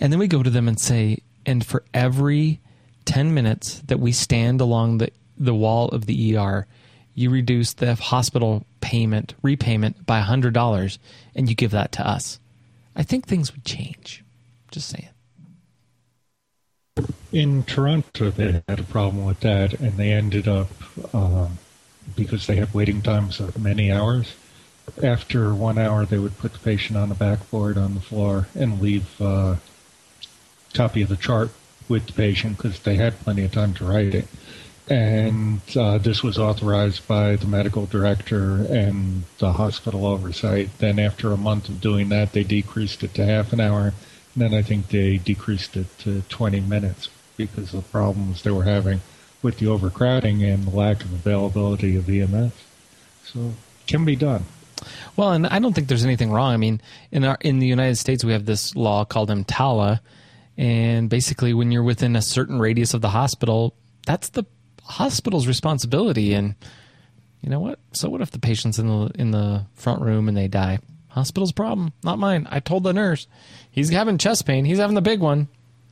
[0.00, 2.58] and then we go to them and say, and for every
[3.04, 6.66] 10 minutes that we stand along the, the wall of the ER,
[7.20, 10.98] you reduce the hospital payment, repayment by $100,
[11.34, 12.40] and you give that to us.
[12.96, 14.24] I think things would change.
[14.70, 15.08] Just saying.
[17.32, 20.68] In Toronto, they had a problem with that, and they ended up,
[21.14, 21.58] um,
[22.16, 24.34] because they had waiting times of many hours,
[25.02, 28.80] after one hour, they would put the patient on the backboard on the floor and
[28.80, 29.58] leave a
[30.74, 31.50] copy of the chart
[31.88, 34.26] with the patient because they had plenty of time to write it.
[34.90, 40.70] And uh, this was authorized by the medical director and the hospital oversight.
[40.78, 43.94] Then, after a month of doing that, they decreased it to half an hour.
[44.34, 48.50] And then I think they decreased it to 20 minutes because of the problems they
[48.50, 49.00] were having
[49.42, 52.52] with the overcrowding and the lack of availability of EMS.
[53.24, 54.44] So, it can be done.
[55.14, 56.52] Well, and I don't think there's anything wrong.
[56.52, 56.80] I mean,
[57.12, 60.00] in our in the United States, we have this law called EMTALA,
[60.56, 63.74] and basically, when you're within a certain radius of the hospital,
[64.04, 64.44] that's the
[64.90, 66.34] hospital's responsibility.
[66.34, 66.54] And
[67.42, 67.78] you know what?
[67.92, 70.78] So what if the patient's in the in the front room and they die?
[71.08, 72.46] Hospital's problem, not mine.
[72.50, 73.26] I told the nurse,
[73.70, 74.64] he's having chest pain.
[74.64, 75.48] He's having the big one.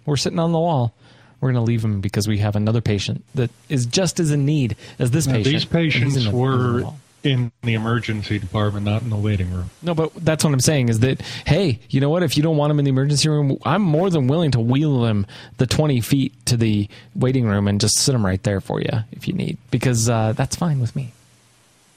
[0.07, 0.95] We're sitting on the wall.
[1.41, 4.45] We're going to leave him because we have another patient that is just as in
[4.47, 5.53] need as this Now, patient.
[5.55, 6.85] these patients the- were.
[7.25, 9.71] In the emergency department, not in the waiting room.
[9.83, 12.23] No, but that's what I'm saying is that, hey, you know what?
[12.23, 15.05] If you don't want him in the emergency room, I'm more than willing to wheel
[15.05, 18.81] him the 20 feet to the waiting room and just sit him right there for
[18.81, 21.13] you if you need, because uh, that's fine with me.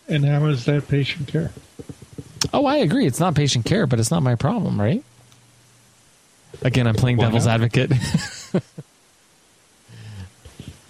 [0.08, 1.52] And how is that patient care?
[2.54, 3.06] Oh, I agree.
[3.06, 5.04] It's not patient care, but it's not my problem, right?
[6.64, 7.62] Again, I'm playing Why devil's not?
[7.62, 7.92] advocate.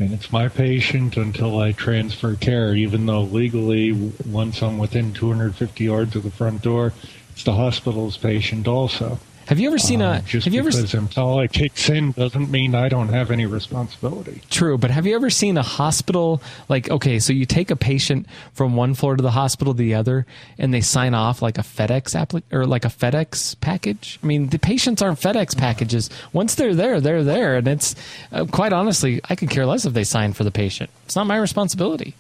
[0.01, 3.91] And it's my patient until I transfer care, even though legally,
[4.25, 6.93] once I'm within 250 yards of the front door,
[7.33, 9.19] it's the hospital's patient also.
[9.51, 10.25] Have you ever seen Uh, a?
[10.25, 10.71] just Have you ever?
[10.71, 14.41] because EMTALA kicks in doesn't mean I don't have any responsibility.
[14.49, 18.27] True, but have you ever seen a hospital like okay, so you take a patient
[18.53, 20.25] from one floor to the hospital to the other
[20.57, 24.17] and they sign off like a FedEx applic- or like a FedEx package?
[24.23, 26.09] I mean, the patients aren't FedEx packages.
[26.31, 27.93] Once they're there, they're there and it's
[28.31, 30.89] uh, quite honestly, I could care less if they sign for the patient.
[31.05, 32.15] It's not my responsibility.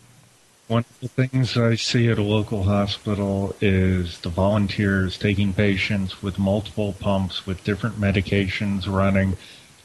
[0.71, 6.23] One of the things I see at a local hospital is the volunteers taking patients
[6.23, 9.35] with multiple pumps with different medications running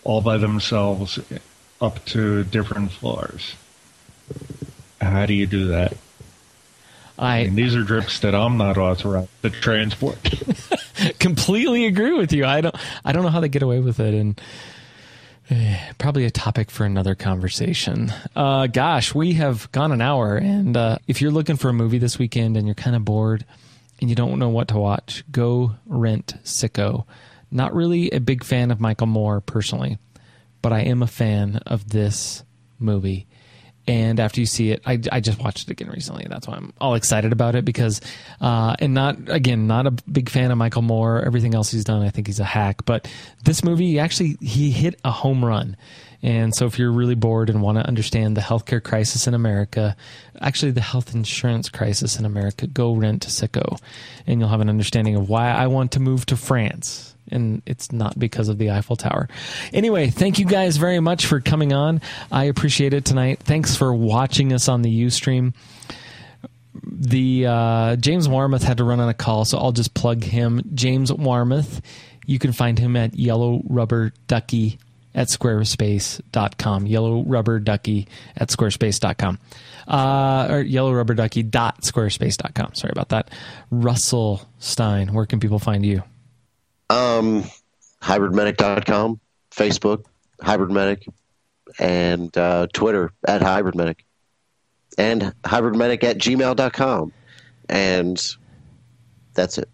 [0.05, 1.18] all by themselves
[1.80, 3.57] up to different floors.
[5.01, 5.97] How do you do that?
[7.18, 10.18] I And these are drips that I'm not authorized to transport.
[11.18, 12.47] completely agree with you.
[12.47, 14.41] I don't I don't know how they get away with it and
[15.99, 18.12] probably a topic for another conversation.
[18.34, 21.99] Uh, gosh, we have gone an hour, and uh, if you're looking for a movie
[21.99, 23.44] this weekend and you're kind of bored
[24.01, 27.07] and you don't know what to watch, go rent Sicko.
[27.51, 29.99] Not really a big fan of Michael Moore personally,
[30.62, 32.42] but I am a fan of this
[32.78, 33.26] movie.
[33.89, 36.72] And after you see it, I, I just watched it again recently, that's why I'm
[36.80, 38.01] all excited about it because,
[38.41, 41.22] uh, and not again, not a big fan of Michael Moore.
[41.22, 42.84] Everything else he's done, I think he's a hack.
[42.84, 43.09] But
[43.45, 45.76] this movie, actually, he hit a home run.
[46.22, 49.97] And so, if you're really bored and want to understand the healthcare crisis in America,
[50.41, 53.80] actually the health insurance crisis in America, go rent Sicko,
[54.26, 57.92] and you'll have an understanding of why I want to move to France and it's
[57.92, 59.28] not because of the Eiffel Tower.
[59.72, 62.00] Anyway, thank you guys very much for coming on.
[62.30, 63.40] I appreciate it tonight.
[63.40, 65.54] Thanks for watching us on the Ustream.
[66.84, 70.62] The uh, James Warmuth had to run on a call, so I'll just plug him.
[70.74, 71.80] James Warmuth,
[72.26, 74.78] you can find him at Yellow Rubber Ducky
[75.14, 76.86] at squarespace.com.
[76.86, 78.06] Yellow Rubber Ducky
[78.36, 79.38] at squarespace.com.
[79.88, 82.74] Uh, or yellow rubber ducky dot squarespace.com.
[82.74, 83.30] Sorry about that.
[83.70, 86.02] Russell Stine, where can people find you?
[86.89, 87.45] Um,
[88.03, 89.20] hybridmedic.com,
[89.51, 90.05] Facebook,
[90.41, 91.09] hybridmedic,
[91.78, 94.01] and uh, Twitter at hybridmedic,
[94.99, 97.12] and hybridmedic at gmail.com.
[97.68, 98.37] And
[99.34, 99.68] that's it.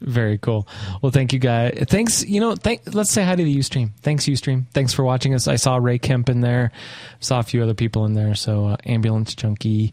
[0.00, 0.68] Very cool.
[1.00, 1.84] Well, thank you, guys.
[1.88, 2.24] Thanks.
[2.24, 2.94] You know, thank.
[2.94, 3.90] Let's say hi to the UStream.
[4.02, 4.66] Thanks, UStream.
[4.72, 5.48] Thanks for watching us.
[5.48, 6.72] I saw Ray Kemp in there.
[7.20, 8.34] Saw a few other people in there.
[8.34, 9.92] So, uh, ambulance junkie,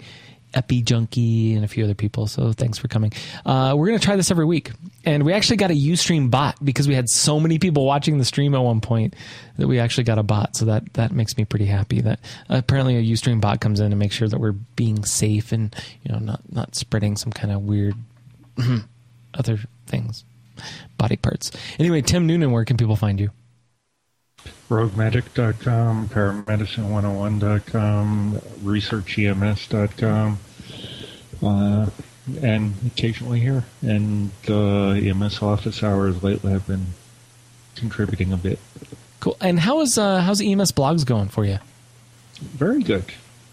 [0.53, 2.27] epi junkie, and a few other people.
[2.27, 3.11] So, thanks for coming.
[3.45, 4.71] Uh, we're gonna try this every week,
[5.05, 8.25] and we actually got a UStream bot because we had so many people watching the
[8.25, 9.15] stream at one point
[9.57, 10.55] that we actually got a bot.
[10.55, 12.01] So that that makes me pretty happy.
[12.01, 15.51] That uh, apparently a UStream bot comes in to make sure that we're being safe
[15.51, 17.95] and you know not not spreading some kind of weird
[19.33, 20.23] other things,
[20.97, 21.51] body parts.
[21.79, 23.31] Anyway, Tim Noonan, where can people find you?
[24.69, 30.39] roguemedic.com, paramedicine101.com, researchems.com,
[31.43, 31.89] uh,
[32.41, 33.65] and occasionally here.
[33.81, 36.85] And the EMS office hours lately have been
[37.75, 38.59] contributing a bit.
[39.19, 39.35] Cool.
[39.41, 41.59] And how is uh, how's EMS blogs going for you?
[42.41, 43.05] very good.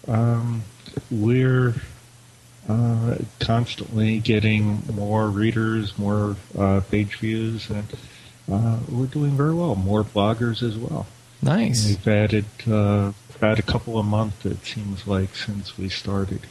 [0.07, 0.63] Um,
[1.11, 1.75] we're
[2.67, 7.85] uh, constantly getting more readers, more uh, page views, and
[8.51, 9.75] uh, we're doing very well.
[9.75, 11.07] More bloggers as well.
[11.41, 11.87] Nice.
[11.87, 14.45] We've added uh, about a couple a month.
[14.45, 16.41] It seems like since we started,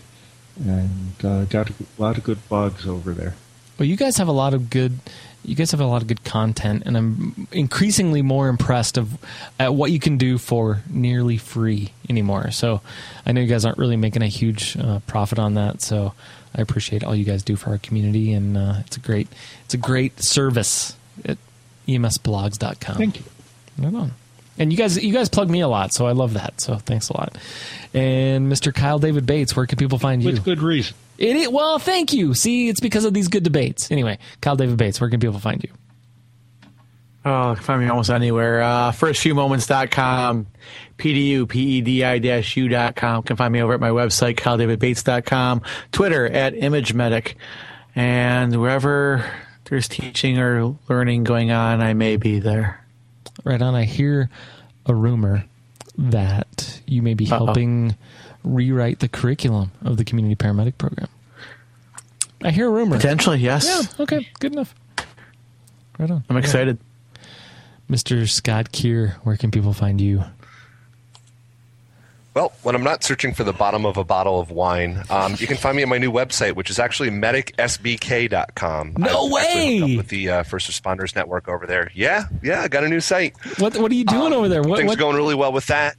[0.58, 3.34] and uh, got a lot of good blogs over there.
[3.78, 4.98] Well, you guys have a lot of good.
[5.44, 9.18] You guys have a lot of good content, and I'm increasingly more impressed of
[9.58, 12.50] at what you can do for nearly free anymore.
[12.50, 12.80] So,
[13.24, 15.80] I know you guys aren't really making a huge uh, profit on that.
[15.80, 16.12] So,
[16.56, 19.28] I appreciate all you guys do for our community, and uh, it's a great,
[19.64, 20.96] it's a great service
[21.28, 21.34] E
[21.88, 22.96] emsblogs.com.
[22.96, 23.24] Thank you.
[23.78, 24.12] Right on.
[24.58, 26.60] And you guys, you guys plug me a lot, so I love that.
[26.60, 27.36] So thanks a lot.
[27.94, 28.74] And Mr.
[28.74, 30.30] Kyle David Bates, where can people find you?
[30.32, 30.96] With good reason.
[31.16, 32.34] It, is- well, thank you.
[32.34, 33.90] See, it's because of these good debates.
[33.90, 35.70] Anyway, Kyle David Bates, where can people find you?
[37.24, 38.62] Oh, you find me almost anywhere.
[38.62, 40.46] Uh, firstfewmoments.com,
[40.98, 41.48] PdU.
[41.48, 43.22] P-E-D-I-U.com.
[43.24, 45.62] Can find me over at my website, kyledavidbates.com,
[45.92, 47.34] Twitter at ImageMedic,
[47.94, 49.24] and wherever
[49.68, 52.84] there's teaching or learning going on, I may be there.
[53.44, 53.74] Right on.
[53.74, 54.30] I hear
[54.86, 55.44] a rumor
[55.96, 57.46] that you may be Uh-oh.
[57.46, 57.96] helping
[58.44, 61.08] rewrite the curriculum of the community paramedic program.
[62.42, 62.96] I hear a rumor.
[62.96, 63.66] Potentially, yes.
[63.66, 64.02] Yeah.
[64.04, 64.28] Okay.
[64.38, 64.74] Good enough.
[65.98, 66.24] Right on.
[66.30, 66.78] I'm excited.
[67.90, 68.28] Mr.
[68.28, 70.22] Scott Kier, where can people find you?
[72.38, 75.48] Well, when I'm not searching for the bottom of a bottle of wine, um, you
[75.48, 78.94] can find me at my new website, which is actually medicsbk.com.
[78.96, 79.96] No I've way!
[79.96, 81.90] with the uh, First Responders Network over there.
[81.96, 83.34] Yeah, yeah, I got a new site.
[83.58, 84.62] What What are you doing over there?
[84.62, 85.96] What Things what, are going really well with that.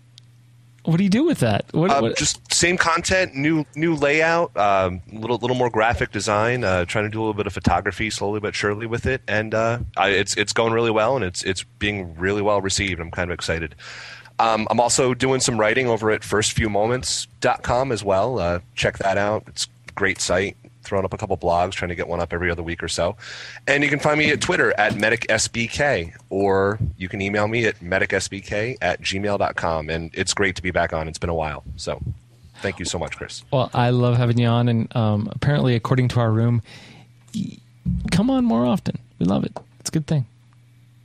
[0.86, 1.66] what do you do with that?
[1.74, 6.14] What, Uh, what- just same content, new new layout, um, a little little more graphic
[6.14, 6.64] design.
[6.64, 9.54] Uh, trying to do a little bit of photography, slowly but surely with it, and
[9.54, 13.02] uh, I, it's it's going really well, and it's it's being really well received.
[13.02, 13.76] I'm kind of excited.
[14.40, 18.40] Um, I'm also doing some writing over at firstfewmoments.com as well.
[18.40, 19.44] Uh, check that out.
[19.48, 20.56] It's a great site.
[20.82, 23.18] Throwing up a couple blogs, trying to get one up every other week or so.
[23.68, 27.80] And you can find me at Twitter at medicsbk, or you can email me at
[27.80, 29.90] medicsbk at gmail.com.
[29.90, 31.08] And it's great to be back on.
[31.08, 31.64] It's been a while.
[31.76, 32.02] So
[32.62, 33.44] thank you so much, Chris.
[33.52, 36.64] Well, I love having you on, and um, apparently, according to our room,
[38.10, 38.98] come on more often.
[39.20, 39.56] We love it.
[39.82, 40.26] It's a good thing,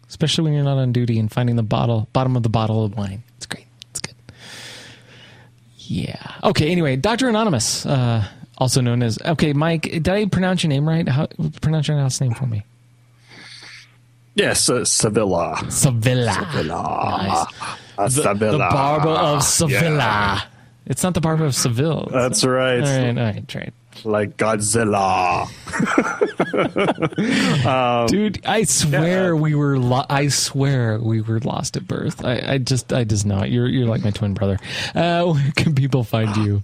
[0.09, 2.97] especially when you're not on duty and finding the bottle, bottom of the bottle of
[2.97, 3.24] wine.
[3.45, 3.67] It's great.
[3.91, 4.15] It's good.
[5.77, 6.35] Yeah.
[6.43, 6.71] Okay.
[6.73, 8.27] Anyway, Doctor Anonymous, uh,
[8.57, 9.83] also known as okay, Mike.
[9.83, 11.07] Did I pronounce your name right?
[11.07, 11.27] How
[11.61, 12.63] pronounce your last name for me?
[14.35, 15.57] Yes, uh, Sevilla.
[15.71, 16.49] Sevilla.
[16.53, 17.47] Sevilla.
[17.97, 18.53] Uh, The, Sevilla.
[18.53, 19.97] the barber of Sevilla.
[19.99, 20.41] Yeah.
[20.87, 22.09] It's not the barber of Seville.
[22.11, 22.81] That's right.
[22.81, 23.19] All right.
[23.19, 23.55] All right.
[23.55, 23.75] Right.
[24.03, 25.47] Like Godzilla.
[27.67, 29.79] um, Dude, I swear we were.
[29.79, 32.25] Lo- I swear we were lost at birth.
[32.25, 33.45] I, I just, I just know.
[33.45, 34.59] You're, you're like my twin brother.
[34.95, 36.63] Uh, where can people find you?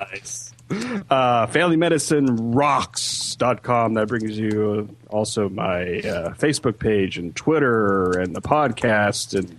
[0.00, 0.52] Nice.
[0.70, 3.94] Uh, FamilyMedicineRocks.com.
[3.94, 9.56] That brings you also my uh, Facebook page and Twitter and the podcast and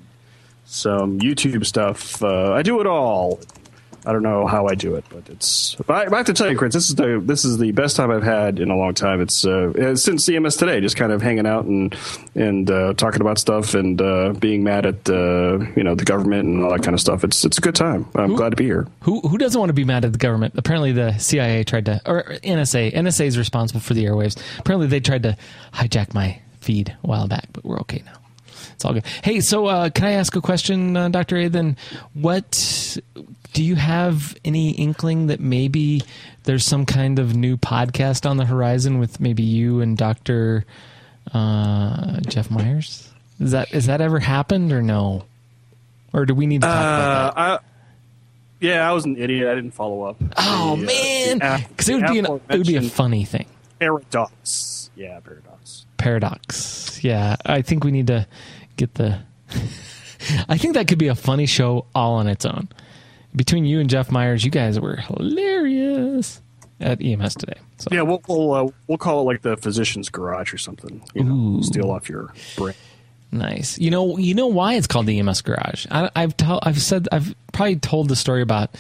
[0.66, 2.22] some YouTube stuff.
[2.24, 3.40] Uh, I do it all.
[4.06, 5.76] I don't know how I do it, but it's.
[5.76, 8.12] But I, have to tell you, Chris, this is the this is the best time
[8.12, 9.22] I've had in a long time.
[9.22, 11.96] It's uh, since EMS today, just kind of hanging out and
[12.36, 16.48] and uh, talking about stuff and uh, being mad at uh, you know the government
[16.48, 17.24] and all that kind of stuff.
[17.24, 18.08] It's it's a good time.
[18.16, 18.88] I'm glad to be here.
[19.02, 20.56] Who, who doesn't want to be mad at the government?
[20.58, 22.94] Apparently, the CIA tried to, or NSA.
[22.94, 24.40] NSA is responsible for the airwaves.
[24.60, 25.38] Apparently, they tried to
[25.74, 28.25] hijack my feed a while back, but we're okay now.
[28.76, 29.06] It's all good.
[29.24, 31.48] Hey, so uh, can I ask a question, uh, Doctor A?
[31.48, 31.78] Then,
[32.14, 32.98] what
[33.54, 36.04] do you have any inkling that maybe
[36.44, 40.66] there's some kind of new podcast on the horizon with maybe you and Doctor
[41.34, 43.12] uh, Jeff Myers?
[43.40, 45.26] Is that is that ever happened or no?
[46.14, 47.42] Or do we need to talk about that?
[47.42, 47.60] Uh, I,
[48.62, 49.48] yeah, I was an idiot.
[49.50, 50.18] I didn't follow up.
[50.38, 53.48] Oh The, uh, man, because it would be an, it would be a funny thing.
[53.80, 54.90] paradox.
[54.96, 55.86] Yeah, paradox.
[55.98, 57.04] Paradox.
[57.04, 58.26] Yeah, I think we need to
[58.76, 59.20] get the.
[60.50, 62.70] I think that could be a funny show all on its own.
[63.36, 66.42] Between you and Jeff Myers, you guys were hilarious
[66.80, 67.60] at EMS today.
[67.78, 71.04] So Yeah, we'll we'll, uh, we'll call it like the physician's garage or something.
[71.14, 71.64] You know, Ooh.
[71.64, 72.76] steal off your brain.
[73.32, 73.78] nice.
[73.78, 75.86] You know, you know why it's called the EMS Garage.
[75.92, 78.76] I, I've tell, I've said, I've probably told the story about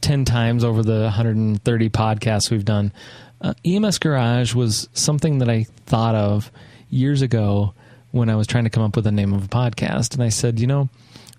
[0.00, 2.92] ten times over the 130 podcasts we've done.
[3.40, 6.50] Uh, EMS Garage was something that I thought of
[6.90, 7.74] years ago
[8.12, 10.28] when I was trying to come up with the name of a podcast, and I
[10.30, 10.88] said, you know,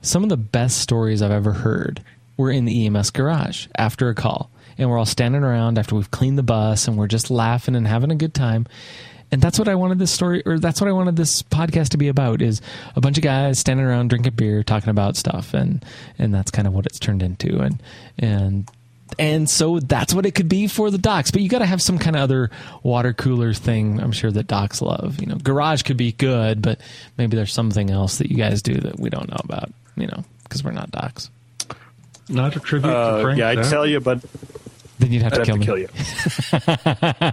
[0.01, 2.03] some of the best stories I've ever heard
[2.37, 4.49] were in the EMS garage after a call.
[4.77, 7.87] And we're all standing around after we've cleaned the bus and we're just laughing and
[7.87, 8.65] having a good time.
[9.31, 11.97] and that's what I wanted this story, or that's what I wanted this podcast to
[11.97, 12.61] be about: is
[12.95, 15.83] a bunch of guys standing around drinking beer, talking about stuff, and
[16.19, 17.81] and that's kind of what it's turned into, and
[18.17, 18.69] and
[19.19, 21.31] and so that's what it could be for the docs.
[21.31, 22.49] But you got to have some kind of other
[22.83, 23.99] water cooler thing.
[23.99, 25.19] I'm sure that docs love.
[25.19, 26.79] You know, garage could be good, but
[27.17, 29.71] maybe there's something else that you guys do that we don't know about.
[29.95, 31.29] You know, because we're not docs.
[32.29, 33.39] Not a tribute Uh, to Frank.
[33.39, 34.21] yeah, I'd tell you, but
[34.99, 35.87] Then you'd have I'd to have kill to me.
[35.89, 37.31] kill you.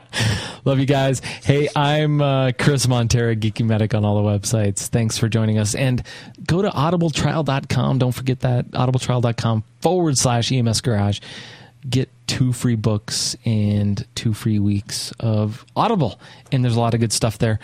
[0.64, 1.20] Love you guys.
[1.20, 4.88] Hey, I'm uh, Chris Montera, Geeky Medic on all the websites.
[4.88, 5.74] Thanks for joining us.
[5.74, 6.02] And
[6.46, 7.98] go to audibletrial.com.
[7.98, 8.70] Don't forget that.
[8.72, 11.20] audibletrial.com forward slash EMS Garage.
[11.88, 16.20] Get two free books and two free weeks of Audible.
[16.52, 17.58] And there's a lot of good stuff there.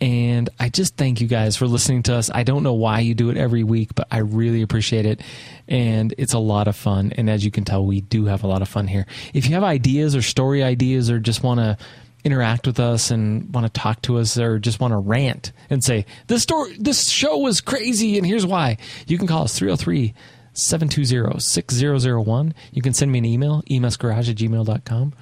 [0.00, 2.30] And I just thank you guys for listening to us.
[2.32, 5.20] I don't know why you do it every week, but I really appreciate it.
[5.66, 7.12] And it's a lot of fun.
[7.16, 9.06] And as you can tell, we do have a lot of fun here.
[9.34, 11.76] If you have ideas or story ideas or just want to
[12.24, 15.82] interact with us and want to talk to us or just want to rant and
[15.82, 20.14] say, this story, this show was crazy and here's why, you can call us 303
[20.58, 22.54] 720 6001.
[22.72, 25.14] You can send me an email, emsgarage at gmail.com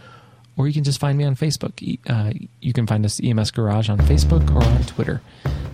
[0.56, 1.98] or you can just find me on Facebook.
[2.08, 5.20] Uh, you can find us EMS Garage on Facebook or on Twitter.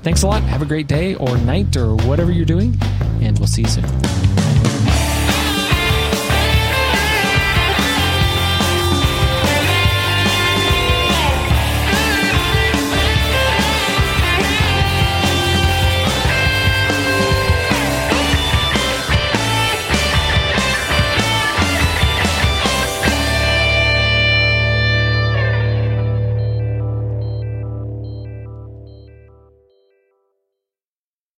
[0.02, 0.42] Thanks a lot.
[0.42, 2.76] Have a great day or night or whatever you're doing,
[3.20, 4.31] and we'll see you soon.